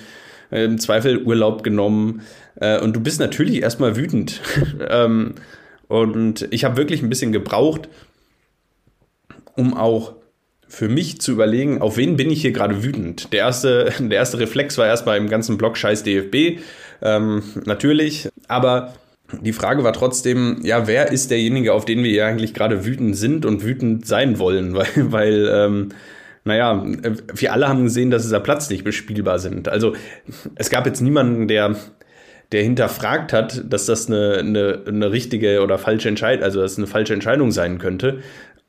[0.50, 2.22] äh, im Zweifel Urlaub genommen
[2.56, 4.42] äh, und du bist natürlich erstmal wütend.
[4.90, 5.36] ähm,
[5.90, 7.90] und ich habe wirklich ein bisschen gebraucht,
[9.56, 10.14] um auch
[10.72, 13.34] für mich zu überlegen, auf wen bin ich hier gerade wütend.
[13.34, 16.62] Der erste, der erste Reflex war erstmal im ganzen Blog Scheiß DFB,
[17.02, 18.30] ähm, natürlich.
[18.48, 18.94] Aber
[19.42, 23.18] die Frage war trotzdem, ja, wer ist derjenige, auf den wir hier eigentlich gerade wütend
[23.18, 24.74] sind und wütend sein wollen?
[24.76, 25.90] Weil, weil ähm,
[26.46, 26.84] naja,
[27.36, 29.68] wir alle haben gesehen, dass dieser Platz nicht bespielbar sind.
[29.68, 29.94] Also
[30.56, 31.76] es gab jetzt niemanden, der
[32.52, 36.88] der hinterfragt hat, dass das eine, eine, eine richtige oder falsche Entscheidung, also dass eine
[36.88, 38.20] falsche Entscheidung sein könnte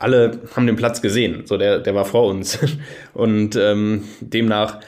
[0.03, 2.59] alle haben den Platz gesehen, so der, der war vor uns.
[3.15, 4.81] Und ähm, demnach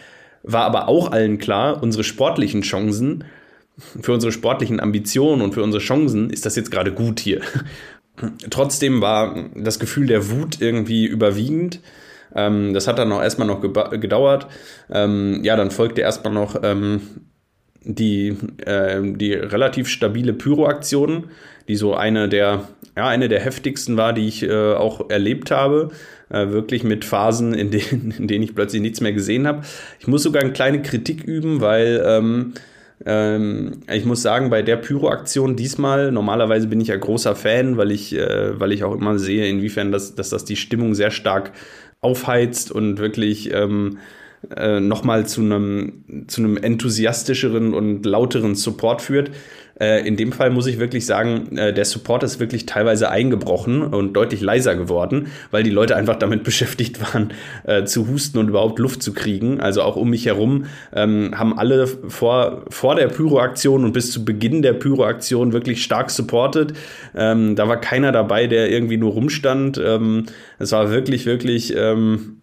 [0.42, 3.24] war aber auch allen klar, unsere sportlichen Chancen,
[4.02, 7.40] für unsere sportlichen Ambitionen und für unsere Chancen ist das jetzt gerade gut hier.
[8.50, 11.80] Trotzdem war das Gefühl der Wut irgendwie überwiegend.
[12.36, 14.46] Ähm, das hat dann auch erstmal noch gedauert.
[14.90, 17.00] Ähm, ja, dann folgte erstmal noch ähm,
[17.84, 21.24] die, äh, die relativ stabile Pyro-Aktion,
[21.68, 25.90] die so eine der, ja, eine der heftigsten war, die ich äh, auch erlebt habe.
[26.30, 29.62] Äh, wirklich mit Phasen, in denen, in denen ich plötzlich nichts mehr gesehen habe.
[30.00, 32.54] Ich muss sogar eine kleine Kritik üben, weil ähm,
[33.04, 37.90] ähm, ich muss sagen, bei der Pyro-Aktion diesmal, normalerweise bin ich ja großer Fan, weil
[37.90, 41.52] ich, äh, weil ich auch immer sehe, inwiefern das, dass das die Stimmung sehr stark
[42.00, 43.98] aufheizt und wirklich ähm,
[44.56, 49.30] äh, nochmal zu einem zu einem enthusiastischeren und lauteren Support führt.
[49.80, 53.82] Äh, in dem Fall muss ich wirklich sagen, äh, der Support ist wirklich teilweise eingebrochen
[53.82, 57.32] und deutlich leiser geworden, weil die Leute einfach damit beschäftigt waren,
[57.64, 59.60] äh, zu husten und überhaupt Luft zu kriegen.
[59.60, 64.24] Also auch um mich herum ähm, haben alle vor, vor der Pyroaktion und bis zu
[64.24, 66.74] Beginn der Pyroaktion wirklich stark supportet.
[67.14, 69.80] Ähm, da war keiner dabei, der irgendwie nur rumstand.
[69.84, 70.26] Ähm,
[70.58, 72.40] es war wirklich, wirklich ähm,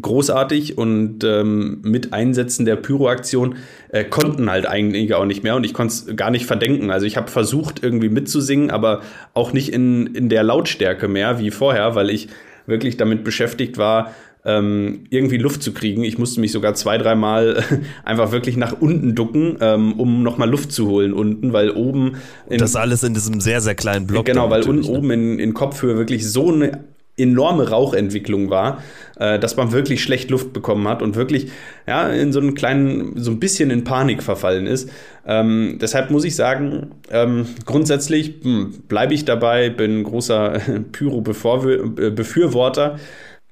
[0.00, 3.56] großartig und ähm, mit Einsetzen der Pyroaktion
[3.90, 6.90] äh, konnten halt eigentlich auch nicht mehr und ich konnte es gar nicht verdenken.
[6.90, 9.02] Also ich habe versucht irgendwie mitzusingen, aber
[9.34, 12.28] auch nicht in, in der Lautstärke mehr wie vorher, weil ich
[12.66, 14.14] wirklich damit beschäftigt war,
[14.44, 16.04] ähm, irgendwie Luft zu kriegen.
[16.04, 17.62] Ich musste mich sogar zwei, dreimal
[18.04, 22.16] einfach wirklich nach unten ducken, ähm, um nochmal Luft zu holen unten, weil oben.
[22.48, 24.26] In, das alles in diesem sehr, sehr kleinen Block.
[24.26, 24.98] Genau, weil unten ne?
[24.98, 26.84] oben in, in Kopfhöhe wirklich so eine
[27.16, 28.82] enorme Rauchentwicklung war,
[29.18, 31.50] äh, dass man wirklich schlecht Luft bekommen hat und wirklich
[31.86, 34.90] ja, in so einen kleinen, so ein bisschen in Panik verfallen ist.
[35.26, 40.60] Ähm, deshalb muss ich sagen, ähm, grundsätzlich hm, bleibe ich dabei, bin großer
[40.92, 42.98] Pyro-Befürworter.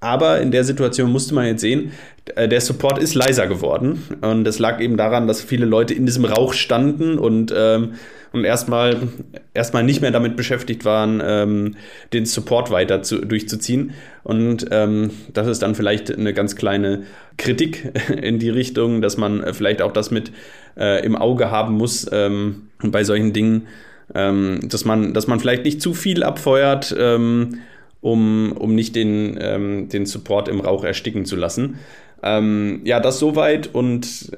[0.01, 1.93] Aber in der Situation musste man jetzt sehen, äh,
[2.27, 4.03] der Support ist leiser geworden.
[4.21, 7.95] Und das lag eben daran, dass viele Leute in diesem Rauch standen und, ähm,
[8.33, 9.09] und erstmal,
[9.55, 11.77] erstmal nicht mehr damit beschäftigt waren, ähm,
[12.13, 13.93] den Support weiter zu, durchzuziehen.
[14.23, 17.03] Und ähm, das ist dann vielleicht eine ganz kleine
[17.39, 17.93] Kritik
[18.23, 20.31] in die Richtung, dass man vielleicht auch das mit
[20.77, 23.67] äh, im Auge haben muss ähm, bei solchen Dingen,
[24.15, 27.59] ähm, dass, man, dass man vielleicht nicht zu viel abfeuert ähm,
[28.03, 31.79] um, um nicht den, ähm, den Support im Rauch ersticken zu lassen.
[32.23, 34.33] Ähm, ja, das soweit und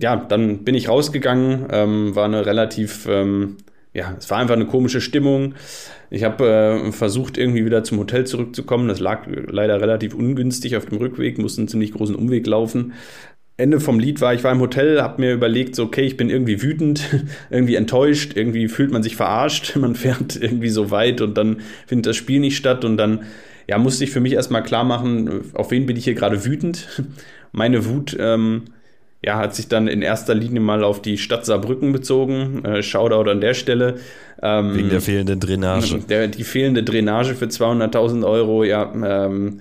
[0.00, 3.56] ja, dann bin ich rausgegangen, ähm, war eine relativ, ähm,
[3.92, 5.54] ja, es war einfach eine komische Stimmung.
[6.10, 8.88] Ich habe äh, versucht, irgendwie wieder zum Hotel zurückzukommen.
[8.88, 12.92] Das lag leider relativ ungünstig auf dem Rückweg, musste einen ziemlich großen Umweg laufen.
[13.58, 16.30] Ende vom Lied war, ich war im Hotel, habe mir überlegt, so, okay, ich bin
[16.30, 17.04] irgendwie wütend,
[17.50, 22.06] irgendwie enttäuscht, irgendwie fühlt man sich verarscht, man fährt irgendwie so weit und dann findet
[22.06, 23.24] das Spiel nicht statt und dann,
[23.68, 26.88] ja, musste ich für mich erstmal klar machen, auf wen bin ich hier gerade wütend.
[27.52, 28.64] Meine Wut, ähm,
[29.24, 32.64] ja, hat sich dann in erster Linie mal auf die Stadt Saarbrücken bezogen.
[32.64, 34.00] Äh, Shoutout an der Stelle.
[34.42, 35.98] Ähm, Wegen der fehlenden Drainage.
[36.08, 39.60] Der, die fehlende Drainage für 200.000 Euro, ja, ähm,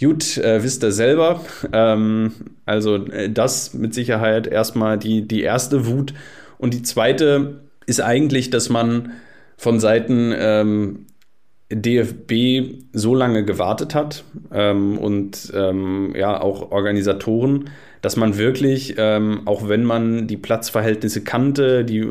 [0.00, 1.40] Gut, äh, wisst ihr selber.
[1.72, 2.32] Ähm,
[2.66, 6.12] also äh, das mit Sicherheit erstmal die, die erste Wut.
[6.58, 9.12] Und die zweite ist eigentlich, dass man
[9.56, 11.05] von Seiten ähm,
[11.72, 17.70] DFB so lange gewartet hat ähm, und ähm, ja auch Organisatoren,
[18.02, 22.06] dass man wirklich, ähm, auch wenn man die Platzverhältnisse kannte, die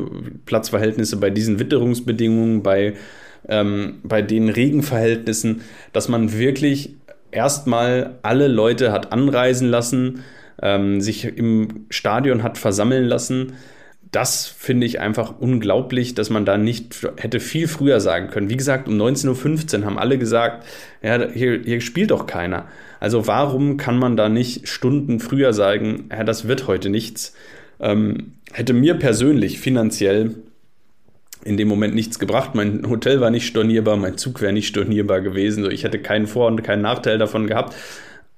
[0.46, 2.96] Platzverhältnisse bei diesen Witterungsbedingungen, bei,
[3.48, 5.62] ähm, bei den Regenverhältnissen,
[5.94, 6.96] dass man wirklich
[7.32, 10.24] erstmal alle Leute hat anreisen lassen,
[10.62, 13.54] ähm, sich im Stadion hat versammeln lassen.
[14.16, 18.50] Das finde ich einfach unglaublich, dass man da nicht hätte viel früher sagen können.
[18.50, 20.66] Wie gesagt, um 19.15 Uhr haben alle gesagt,
[21.02, 22.70] ja, hier, hier spielt doch keiner.
[23.02, 27.36] Also warum kann man da nicht Stunden früher sagen, ja, das wird heute nichts?
[27.82, 30.36] Ähm, hätte mir persönlich finanziell
[31.44, 32.56] in dem Moment nichts gebracht.
[32.56, 35.70] Mein Hotel war nicht stornierbar, mein Zug wäre nicht stornierbar gewesen.
[35.70, 37.76] Ich hätte keinen Vor- und keinen Nachteil davon gehabt.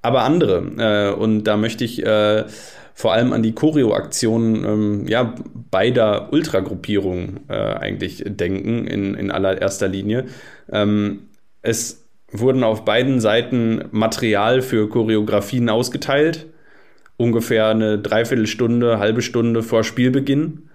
[0.02, 1.12] Aber andere.
[1.14, 2.46] Äh, und da möchte ich äh,
[2.98, 5.32] vor allem an die Choreo-Aktionen ähm, ja,
[5.70, 10.24] beider Ultragruppierungen äh, eigentlich denken, in, in allererster Linie.
[10.72, 11.28] Ähm,
[11.62, 16.46] es wurden auf beiden Seiten Material für Choreografien ausgeteilt.
[17.16, 20.68] Ungefähr eine Dreiviertelstunde, halbe Stunde vor Spielbeginn.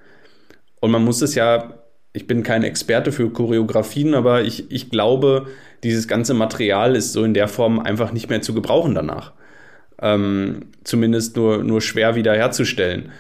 [0.80, 1.74] Und man muss es ja
[2.14, 5.48] ich bin kein Experte für Choreografien, aber ich, ich glaube,
[5.84, 9.34] dieses ganze Material ist so in der Form einfach nicht mehr zu gebrauchen danach.
[10.02, 13.12] Ähm, zumindest nur, nur schwer wiederherzustellen.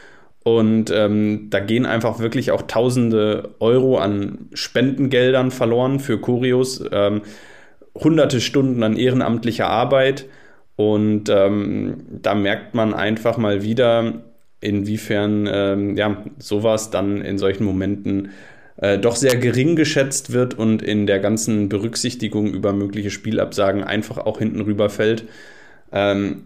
[0.43, 7.21] Und ähm, da gehen einfach wirklich auch tausende Euro an Spendengeldern verloren für Choreos, ähm,
[7.95, 10.25] hunderte Stunden an ehrenamtlicher Arbeit.
[10.75, 14.23] Und ähm, da merkt man einfach mal wieder,
[14.59, 18.31] inwiefern ähm, ja, sowas dann in solchen Momenten
[18.77, 24.17] äh, doch sehr gering geschätzt wird und in der ganzen Berücksichtigung über mögliche Spielabsagen einfach
[24.17, 25.25] auch hinten rüberfällt.
[25.91, 26.45] Ähm,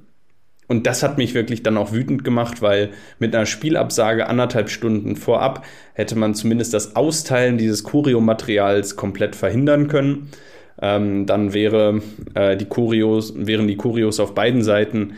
[0.68, 2.90] und das hat mich wirklich dann auch wütend gemacht, weil
[3.20, 9.88] mit einer Spielabsage anderthalb Stunden vorab hätte man zumindest das Austeilen dieses Choreo-Materials komplett verhindern
[9.88, 10.30] können.
[10.82, 12.02] Ähm, dann wäre,
[12.36, 15.14] äh, die Choreos, wären die Choreos auf beiden Seiten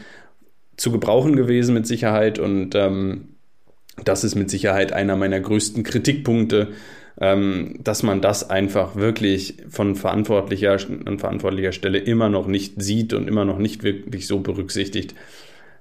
[0.78, 2.38] zu gebrauchen gewesen mit Sicherheit.
[2.38, 3.30] Und ähm,
[4.06, 6.70] das ist mit Sicherheit einer meiner größten Kritikpunkte
[7.20, 13.14] ähm, dass man das einfach wirklich von verantwortlicher, an verantwortlicher Stelle immer noch nicht sieht
[13.14, 15.16] und immer noch nicht wirklich so berücksichtigt,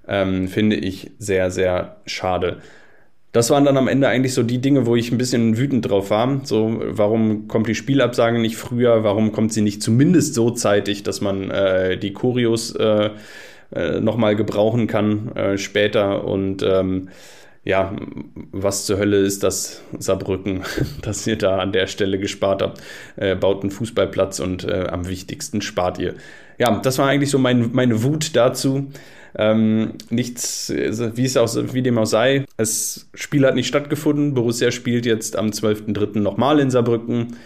[0.09, 2.59] ähm, finde ich sehr, sehr schade.
[3.33, 6.11] Das waren dann am Ende eigentlich so die Dinge, wo ich ein bisschen wütend drauf
[6.11, 6.41] war.
[6.45, 9.05] So, warum kommt die Spielabsage nicht früher?
[9.05, 13.11] Warum kommt sie nicht zumindest so zeitig, dass man äh, die Choreos äh,
[13.71, 16.25] äh, nochmal gebrauchen kann äh, später?
[16.25, 17.11] Und ähm,
[17.69, 17.95] ja,
[18.51, 20.63] was zur Hölle ist das Saarbrücken,
[21.03, 22.81] dass ihr da an der Stelle gespart habt?
[23.17, 26.15] Äh, baut einen Fußballplatz und äh, am wichtigsten spart ihr.
[26.59, 28.91] Ja, das war eigentlich so mein, meine Wut dazu.
[29.37, 32.47] Ähm, nichts, wie es auch, wie dem auch sei.
[32.57, 34.33] Das Spiel hat nicht stattgefunden.
[34.33, 36.21] Borussia spielt jetzt am 12.03.
[36.21, 37.37] nochmal in Saarbrücken.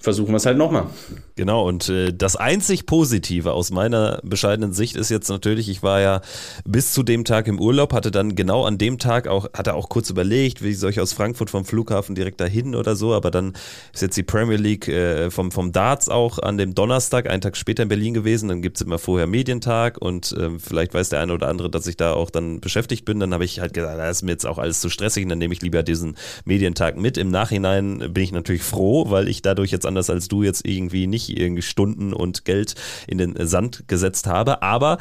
[0.00, 0.86] Versuchen wir es halt nochmal.
[1.34, 6.00] Genau, und äh, das einzig Positive aus meiner bescheidenen Sicht ist jetzt natürlich, ich war
[6.00, 6.20] ja
[6.64, 9.88] bis zu dem Tag im Urlaub, hatte dann genau an dem Tag auch, hatte auch
[9.88, 13.54] kurz überlegt, wie soll ich aus Frankfurt vom Flughafen direkt dahin oder so, aber dann
[13.92, 17.56] ist jetzt die Premier League äh, vom, vom Darts auch an dem Donnerstag, einen Tag
[17.56, 21.20] später in Berlin gewesen, dann gibt es immer vorher Medientag und äh, vielleicht weiß der
[21.20, 23.98] eine oder andere, dass ich da auch dann beschäftigt bin, dann habe ich halt gesagt,
[23.98, 26.96] das ist mir jetzt auch alles zu stressig und dann nehme ich lieber diesen Medientag
[26.96, 27.16] mit.
[27.16, 31.06] Im Nachhinein bin ich natürlich froh, weil ich dadurch jetzt anders als du jetzt irgendwie
[31.06, 32.74] nicht irgendwie Stunden und Geld
[33.06, 34.98] in den Sand gesetzt habe, aber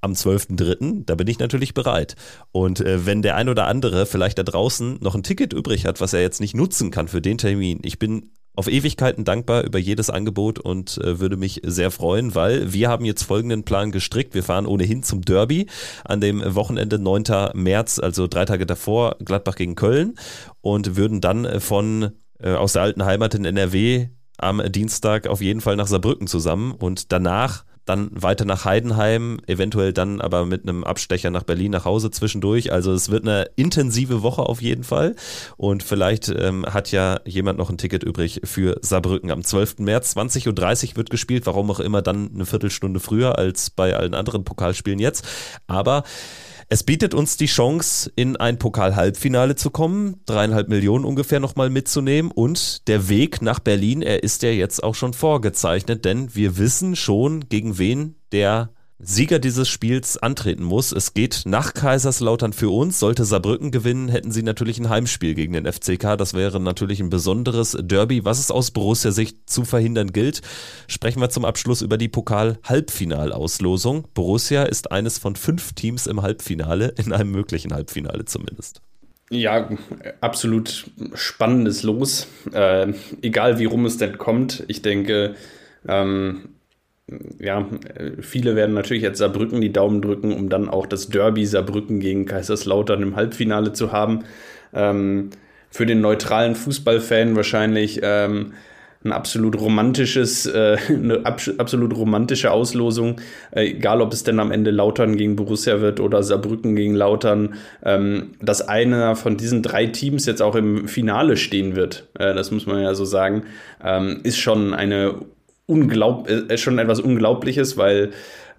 [0.00, 2.14] am 12.03., da bin ich natürlich bereit.
[2.52, 6.00] Und äh, wenn der ein oder andere vielleicht da draußen noch ein Ticket übrig hat,
[6.00, 9.78] was er jetzt nicht nutzen kann für den Termin, ich bin auf Ewigkeiten dankbar über
[9.78, 14.34] jedes Angebot und äh, würde mich sehr freuen, weil wir haben jetzt folgenden Plan gestrickt.
[14.34, 15.66] Wir fahren ohnehin zum Derby
[16.04, 17.52] an dem Wochenende 9.
[17.54, 20.16] März, also drei Tage davor, Gladbach gegen Köln
[20.60, 22.10] und würden dann von
[22.40, 24.08] äh, aus der alten Heimat in NRW
[24.38, 29.92] am Dienstag auf jeden Fall nach Saarbrücken zusammen und danach dann weiter nach Heidenheim, eventuell
[29.92, 32.70] dann aber mit einem Abstecher nach Berlin nach Hause zwischendurch.
[32.70, 35.16] Also es wird eine intensive Woche auf jeden Fall.
[35.56, 39.30] Und vielleicht ähm, hat ja jemand noch ein Ticket übrig für Saarbrücken.
[39.30, 39.78] Am 12.
[39.78, 44.14] März 20.30 Uhr wird gespielt, warum auch immer dann eine Viertelstunde früher als bei allen
[44.14, 45.26] anderen Pokalspielen jetzt.
[45.66, 46.04] Aber
[46.70, 52.30] es bietet uns die Chance, in ein Pokal-Halbfinale zu kommen, dreieinhalb Millionen ungefähr nochmal mitzunehmen.
[52.30, 56.94] Und der Weg nach Berlin, er ist ja jetzt auch schon vorgezeichnet, denn wir wissen
[56.94, 58.70] schon, gegen wen der
[59.00, 60.90] Sieger dieses Spiels antreten muss.
[60.90, 62.98] Es geht nach Kaiserslautern für uns.
[62.98, 66.18] Sollte Saarbrücken gewinnen, hätten sie natürlich ein Heimspiel gegen den FCK.
[66.18, 70.42] Das wäre natürlich ein besonderes Derby, was es aus Borussia-Sicht zu verhindern gilt.
[70.88, 74.08] Sprechen wir zum Abschluss über die Pokal-Halbfinalauslosung.
[74.14, 78.82] Borussia ist eines von fünf Teams im Halbfinale, in einem möglichen Halbfinale zumindest.
[79.30, 79.68] Ja,
[80.20, 82.26] absolut spannendes Los.
[82.52, 84.64] Äh, egal wie rum es denn kommt.
[84.66, 85.36] Ich denke,
[85.86, 86.48] ähm,
[87.38, 87.66] ja,
[88.20, 92.26] viele werden natürlich jetzt Saarbrücken die Daumen drücken, um dann auch das Derby Saarbrücken gegen
[92.26, 94.24] Kaiserslautern im Halbfinale zu haben.
[94.74, 95.30] Ähm,
[95.70, 98.52] für den neutralen Fußballfan wahrscheinlich ähm,
[99.04, 103.20] ein absolut romantisches, äh, eine absolut romantische Auslosung,
[103.52, 107.54] äh, egal ob es denn am Ende Lautern gegen Borussia wird oder Saarbrücken gegen Lautern,
[107.84, 112.50] ähm, dass einer von diesen drei Teams jetzt auch im Finale stehen wird, äh, das
[112.50, 113.44] muss man ja so sagen,
[113.82, 115.14] ähm, ist schon eine
[115.68, 118.10] unglaub, äh, schon etwas Unglaubliches, weil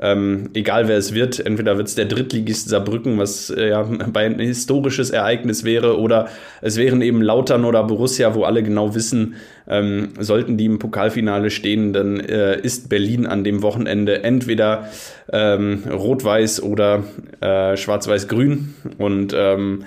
[0.02, 3.82] ähm, egal wer es wird, entweder wird es der Drittligist Saarbrücken, was äh, ja
[4.14, 6.30] bei ein historisches Ereignis wäre, oder
[6.62, 9.36] es wären eben Lautern oder Borussia, wo alle genau wissen,
[9.68, 14.90] ähm, sollten die im Pokalfinale stehen, dann äh, ist Berlin an dem Wochenende entweder
[15.34, 17.04] ähm, rot-weiß oder
[17.42, 18.76] äh, schwarz-weiß-grün.
[18.98, 19.84] Und ähm,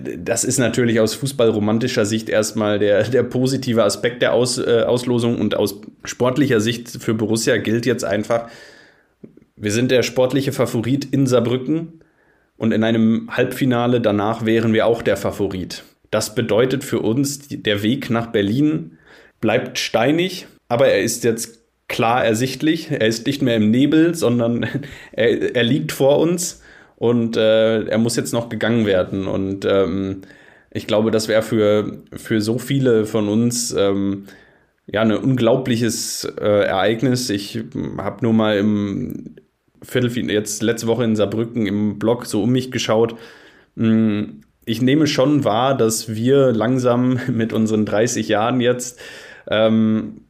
[0.00, 5.38] das ist natürlich aus fußballromantischer Sicht erstmal der, der positive Aspekt der aus, äh, Auslosung
[5.38, 8.48] und aus sportlicher Sicht für Borussia gilt jetzt einfach,
[9.56, 12.00] wir sind der sportliche Favorit in Saarbrücken
[12.56, 15.82] und in einem Halbfinale danach wären wir auch der Favorit.
[16.10, 18.98] Das bedeutet für uns, der Weg nach Berlin
[19.40, 22.90] bleibt steinig, aber er ist jetzt klar ersichtlich.
[22.90, 24.66] Er ist nicht mehr im Nebel, sondern
[25.12, 26.62] er, er liegt vor uns
[26.96, 29.26] und äh, er muss jetzt noch gegangen werden.
[29.26, 30.22] Und ähm,
[30.70, 34.24] ich glaube, das wäre für, für so viele von uns ähm,
[34.86, 37.30] ja ein unglaubliches äh, Ereignis.
[37.30, 37.62] Ich
[37.98, 39.36] habe nur mal im
[39.82, 43.16] Viertelfinale, jetzt letzte Woche in Saarbrücken im Blog so um mich geschaut.
[43.76, 48.98] Hm, ich nehme schon wahr, dass wir langsam mit unseren 30 Jahren jetzt
[49.48, 50.22] ähm,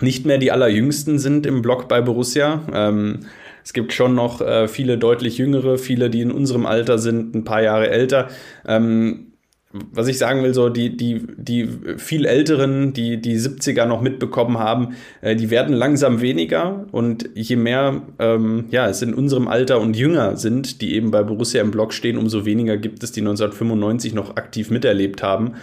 [0.00, 2.62] nicht mehr die allerjüngsten sind im Blog bei Borussia.
[2.72, 3.20] Ähm,
[3.64, 7.44] es gibt schon noch äh, viele deutlich jüngere, viele, die in unserem Alter sind, ein
[7.44, 8.28] paar Jahre älter.
[8.66, 9.32] Ähm,
[9.72, 14.58] was ich sagen will, so die, die, die viel älteren, die die 70er noch mitbekommen
[14.58, 19.80] haben, äh, die werden langsam weniger und je mehr ähm, ja, es in unserem Alter
[19.80, 23.20] und jünger sind, die eben bei Borussia im Block stehen, umso weniger gibt es, die
[23.20, 25.54] 1995 noch aktiv miterlebt haben.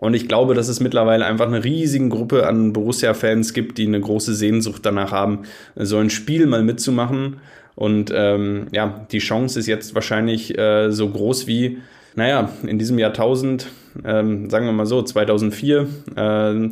[0.00, 4.00] Und ich glaube, dass es mittlerweile einfach eine riesige Gruppe an Borussia-Fans gibt, die eine
[4.00, 5.40] große Sehnsucht danach haben,
[5.76, 7.36] so ein Spiel mal mitzumachen.
[7.74, 11.78] Und ähm, ja, die Chance ist jetzt wahrscheinlich äh, so groß wie,
[12.14, 13.66] naja, in diesem Jahrtausend,
[14.02, 15.86] ähm, sagen wir mal so, 2004,
[16.16, 16.68] äh,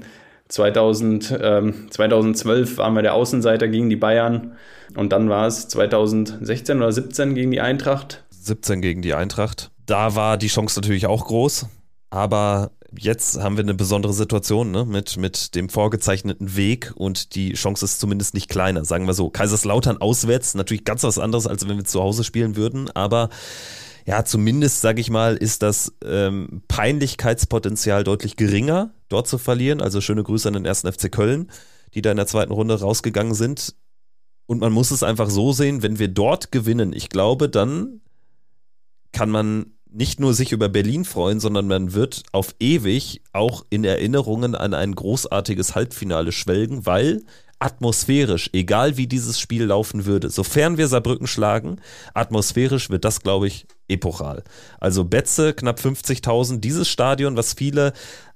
[0.49, 4.53] 2000, ähm, 2012 waren wir der Außenseiter gegen die Bayern
[4.97, 8.25] und dann war es 2016 oder 17 gegen die Eintracht.
[8.31, 9.71] 17 gegen die Eintracht.
[9.85, 11.67] Da war die Chance natürlich auch groß,
[12.09, 14.85] aber jetzt haben wir eine besondere Situation ne?
[14.85, 19.31] mit, mit dem vorgezeichneten Weg und die Chance ist zumindest nicht kleiner, sagen wir so.
[19.31, 23.29] Kaiserslautern auswärts, natürlich ganz was anderes, als wenn wir zu Hause spielen würden, aber
[24.09, 29.83] ja, zumindest, sage ich mal, ist das ähm, Peinlichkeitspotenzial deutlich geringer, dort zu verlieren.
[29.83, 31.51] Also schöne Grüße an den ersten FC Köln,
[31.93, 33.75] die da in der zweiten Runde rausgegangen sind.
[34.47, 38.01] Und man muss es einfach so sehen, wenn wir dort gewinnen, ich glaube, dann
[39.13, 43.85] kann man nicht nur sich über Berlin freuen, sondern man wird auf ewig auch in
[43.85, 47.23] Erinnerungen an ein großartiges Halbfinale schwelgen, weil
[47.59, 51.81] atmosphärisch, egal wie dieses Spiel laufen würde, sofern wir Saarbrücken schlagen,
[52.15, 54.45] atmosphärisch wird das, glaube ich, epochal.
[54.79, 57.93] Also Betze, knapp 50.000, dieses Stadion, was viele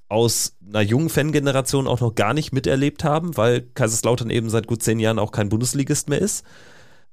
[0.08, 4.82] aus einer jungen Fangeneration auch noch gar nicht miterlebt haben, weil Kaiserslautern eben seit gut
[4.82, 6.44] zehn Jahren auch kein Bundesligist mehr ist.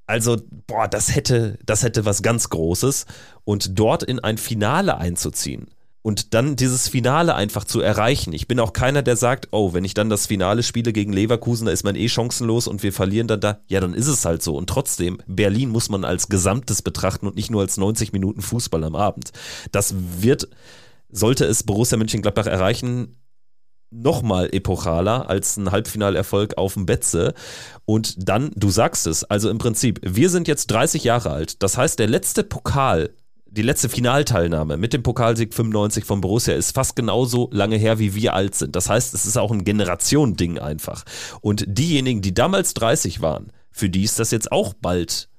[0.10, 3.05] Also, boah, das hätte, das hätte was ganz Großes.
[3.43, 5.68] Und dort in ein Finale einzuziehen
[6.01, 8.34] und dann dieses Finale einfach zu erreichen.
[8.34, 11.68] Ich bin auch keiner, der sagt, oh, wenn ich dann das Finale spiele gegen Leverkusen,
[11.68, 13.60] da ist man eh chancenlos und wir verlieren dann da.
[13.68, 14.57] Ja, dann ist es halt so.
[14.57, 18.84] Und trotzdem, Berlin muss man als Gesamtes betrachten und nicht nur als 90 Minuten Fußball
[18.84, 19.32] am Abend.
[19.72, 20.49] Das wird,
[21.12, 23.16] sollte es Borussia Mönchengladbach erreichen,
[23.91, 27.33] nochmal epochaler als ein Halbfinalerfolg auf dem Betze.
[27.85, 31.61] Und dann, du sagst es, also im Prinzip, wir sind jetzt 30 Jahre alt.
[31.63, 33.11] Das heißt, der letzte Pokal,
[33.51, 38.13] die letzte Finalteilnahme mit dem Pokalsieg 95 von Borussia ist fast genauso lange her, wie
[38.13, 38.75] wir alt sind.
[38.75, 41.03] Das heißt, es ist auch ein Generation-Ding einfach.
[41.41, 45.29] Und diejenigen, die damals 30 waren, für die ist das jetzt auch bald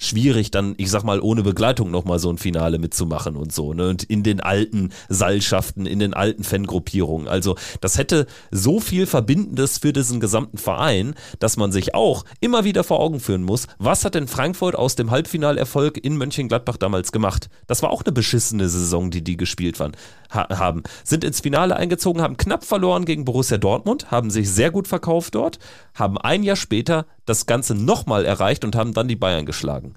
[0.00, 3.90] schwierig, dann, ich sag mal, ohne Begleitung nochmal so ein Finale mitzumachen und so, ne?
[3.90, 7.28] Und in den alten Seilschaften, in den alten Fangruppierungen.
[7.28, 12.64] Also, das hätte so viel Verbindendes für diesen gesamten Verein, dass man sich auch immer
[12.64, 17.12] wieder vor Augen führen muss, was hat denn Frankfurt aus dem Halbfinalerfolg in Mönchengladbach damals
[17.12, 17.50] gemacht?
[17.66, 19.92] Das war auch eine beschissene Saison, die die gespielt waren,
[20.32, 20.82] ha haben.
[21.04, 25.34] Sind ins Finale eingezogen, haben knapp verloren gegen Borussia Dortmund, haben sich sehr gut verkauft
[25.34, 25.58] dort,
[25.94, 29.89] haben ein Jahr später das Ganze nochmal erreicht und haben dann die Bayern geschlagen.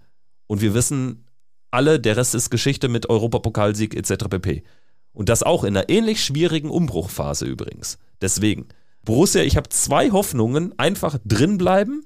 [0.54, 1.26] Und wir wissen
[1.72, 4.26] alle, der Rest ist Geschichte mit Europapokalsieg etc.
[4.30, 4.64] pp.
[5.12, 7.97] Und das auch in einer ähnlich schwierigen Umbruchphase übrigens.
[8.22, 8.68] Deswegen,
[9.04, 12.06] Borussia, ich habe zwei Hoffnungen, einfach drin bleiben.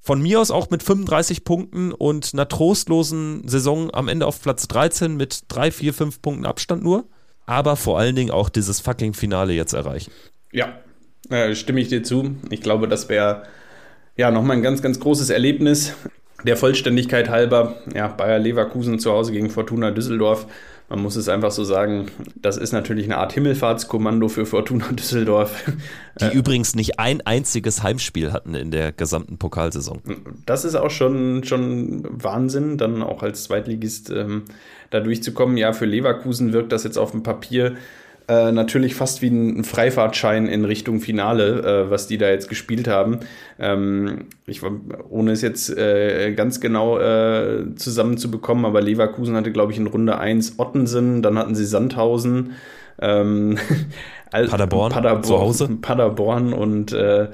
[0.00, 4.66] Von mir aus auch mit 35 Punkten und einer trostlosen Saison am Ende auf Platz
[4.66, 7.08] 13 mit 3, 4, 5 Punkten Abstand nur.
[7.46, 10.10] Aber vor allen Dingen auch dieses fucking Finale jetzt erreichen.
[10.50, 10.80] Ja,
[11.28, 12.34] äh, stimme ich dir zu.
[12.50, 13.44] Ich glaube, das wäre
[14.16, 15.94] ja nochmal ein ganz, ganz großes Erlebnis.
[16.44, 20.46] Der Vollständigkeit halber, ja, Bayer Leverkusen zu Hause gegen Fortuna Düsseldorf.
[20.88, 25.62] Man muss es einfach so sagen, das ist natürlich eine Art Himmelfahrtskommando für Fortuna Düsseldorf.
[26.20, 30.02] Die äh, übrigens nicht ein einziges Heimspiel hatten in der gesamten Pokalsaison.
[30.46, 34.42] Das ist auch schon, schon Wahnsinn, dann auch als Zweitligist ähm,
[34.90, 35.56] da durchzukommen.
[35.56, 37.76] Ja, für Leverkusen wirkt das jetzt auf dem Papier
[38.30, 42.86] äh, natürlich fast wie ein Freifahrtschein in Richtung Finale, äh, was die da jetzt gespielt
[42.86, 43.18] haben.
[43.58, 44.60] Ähm, ich
[45.08, 50.18] ohne es jetzt äh, ganz genau äh, zusammenzubekommen, aber Leverkusen hatte, glaube ich, in Runde
[50.18, 52.52] 1 Ottensen, dann hatten sie Sandhausen.
[53.00, 53.58] Ähm,
[54.30, 55.68] Paderborn, Paderborn, zu Hause.
[55.82, 57.30] Paderborn und äh,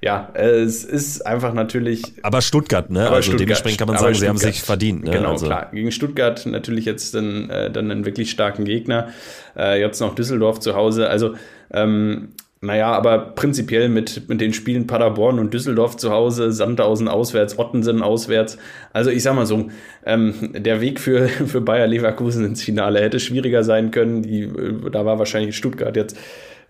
[0.00, 2.02] ja, es ist einfach natürlich.
[2.22, 3.06] Aber Stuttgart, ne?
[3.06, 5.04] Aber also Stuttgart, dementsprechend kann man sagen, sie haben sich verdient.
[5.04, 5.10] Ne?
[5.10, 5.46] Genau, also.
[5.46, 5.70] klar.
[5.72, 9.08] Gegen Stuttgart natürlich jetzt dann, äh, dann einen wirklich starken Gegner.
[9.56, 11.08] Äh, jetzt noch Düsseldorf zu Hause.
[11.08, 11.34] Also,
[11.72, 12.28] ähm,
[12.60, 18.02] naja, aber prinzipiell mit, mit den Spielen Paderborn und Düsseldorf zu Hause, Sandhausen auswärts, Ottensen
[18.02, 18.58] auswärts.
[18.92, 19.68] Also ich sag mal so,
[20.04, 24.22] ähm, der Weg für, für Bayer Leverkusen ins Finale hätte schwieriger sein können.
[24.22, 26.16] Die, äh, da war wahrscheinlich Stuttgart jetzt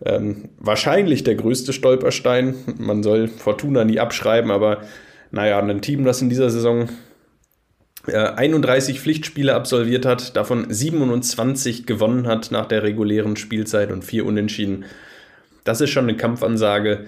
[0.04, 2.54] ähm, wahrscheinlich der größte Stolperstein.
[2.78, 4.82] Man soll Fortuna nie abschreiben, aber
[5.30, 6.88] naja, ein Team, das in dieser Saison
[8.06, 14.24] äh, 31 Pflichtspiele absolviert hat, davon 27 gewonnen hat nach der regulären Spielzeit und vier
[14.24, 14.84] Unentschieden.
[15.64, 17.06] Das ist schon eine Kampfansage.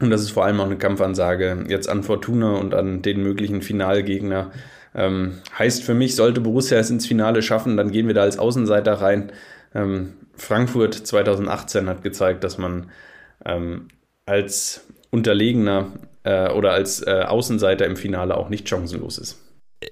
[0.00, 3.60] Und das ist vor allem auch eine Kampfansage jetzt an Fortuna und an den möglichen
[3.60, 4.50] Finalgegner.
[4.94, 8.38] Ähm, heißt für mich, sollte Borussia es ins Finale schaffen, dann gehen wir da als
[8.38, 9.30] Außenseiter rein.
[9.74, 12.90] Ähm, Frankfurt 2018 hat gezeigt, dass man
[13.44, 13.88] ähm,
[14.26, 15.92] als Unterlegener
[16.22, 19.38] äh, oder als äh, Außenseiter im Finale auch nicht chancenlos ist.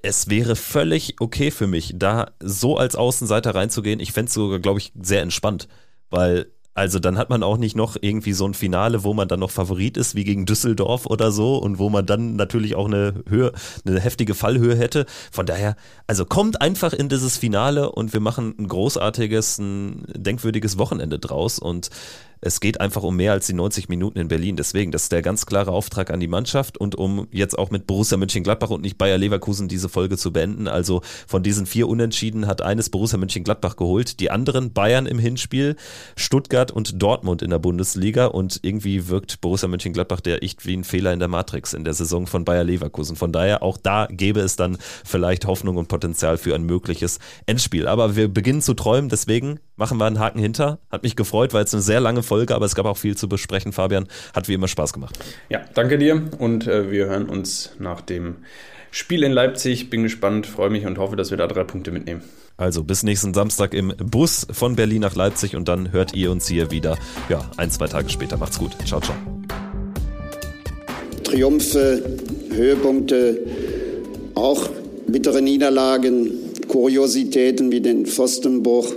[0.03, 3.99] Es wäre völlig okay für mich, da so als Außenseiter reinzugehen.
[3.99, 5.67] Ich fände es sogar, glaube ich, sehr entspannt,
[6.09, 9.39] weil also dann hat man auch nicht noch irgendwie so ein Finale, wo man dann
[9.39, 13.23] noch Favorit ist, wie gegen Düsseldorf oder so und wo man dann natürlich auch eine
[13.27, 13.51] Höhe,
[13.85, 15.05] eine heftige Fallhöhe hätte.
[15.31, 15.75] Von daher,
[16.07, 21.59] also kommt einfach in dieses Finale und wir machen ein großartiges, ein denkwürdiges Wochenende draus
[21.59, 21.89] und
[22.41, 24.55] es geht einfach um mehr als die 90 Minuten in Berlin.
[24.55, 27.87] Deswegen, das ist der ganz klare Auftrag an die Mannschaft und um jetzt auch mit
[27.87, 30.67] Borussia Mönchengladbach und nicht Bayer Leverkusen diese Folge zu beenden.
[30.67, 34.19] Also von diesen vier Unentschieden hat eines Borussia Mönchengladbach geholt.
[34.19, 35.75] Die anderen Bayern im Hinspiel,
[36.15, 40.83] Stuttgart und Dortmund in der Bundesliga und irgendwie wirkt Borussia Mönchengladbach der echt wie ein
[40.83, 43.15] Fehler in der Matrix in der Saison von Bayer Leverkusen.
[43.15, 47.87] Von daher auch da gäbe es dann vielleicht Hoffnung und Potenzial für ein mögliches Endspiel.
[47.87, 50.79] Aber wir beginnen zu träumen, deswegen machen wir einen Haken hinter.
[50.91, 53.27] Hat mich gefreut, war jetzt eine sehr lange Folge, aber es gab auch viel zu
[53.27, 53.73] besprechen.
[53.73, 55.17] Fabian, hat wie immer Spaß gemacht.
[55.49, 58.37] Ja, danke dir und äh, wir hören uns nach dem
[58.91, 59.89] Spiel in Leipzig.
[59.89, 62.21] Bin gespannt, freue mich und hoffe, dass wir da drei Punkte mitnehmen.
[62.57, 66.47] Also bis nächsten Samstag im Bus von Berlin nach Leipzig und dann hört ihr uns
[66.47, 66.97] hier wieder,
[67.29, 68.37] ja, ein, zwei Tage später.
[68.37, 68.71] Macht's gut.
[68.85, 69.15] Ciao, ciao.
[71.23, 72.03] Triumphe,
[72.51, 73.39] Höhepunkte,
[74.35, 74.69] auch
[75.07, 76.31] bittere Niederlagen,
[76.67, 78.93] Kuriositäten wie den Pfostenbruch.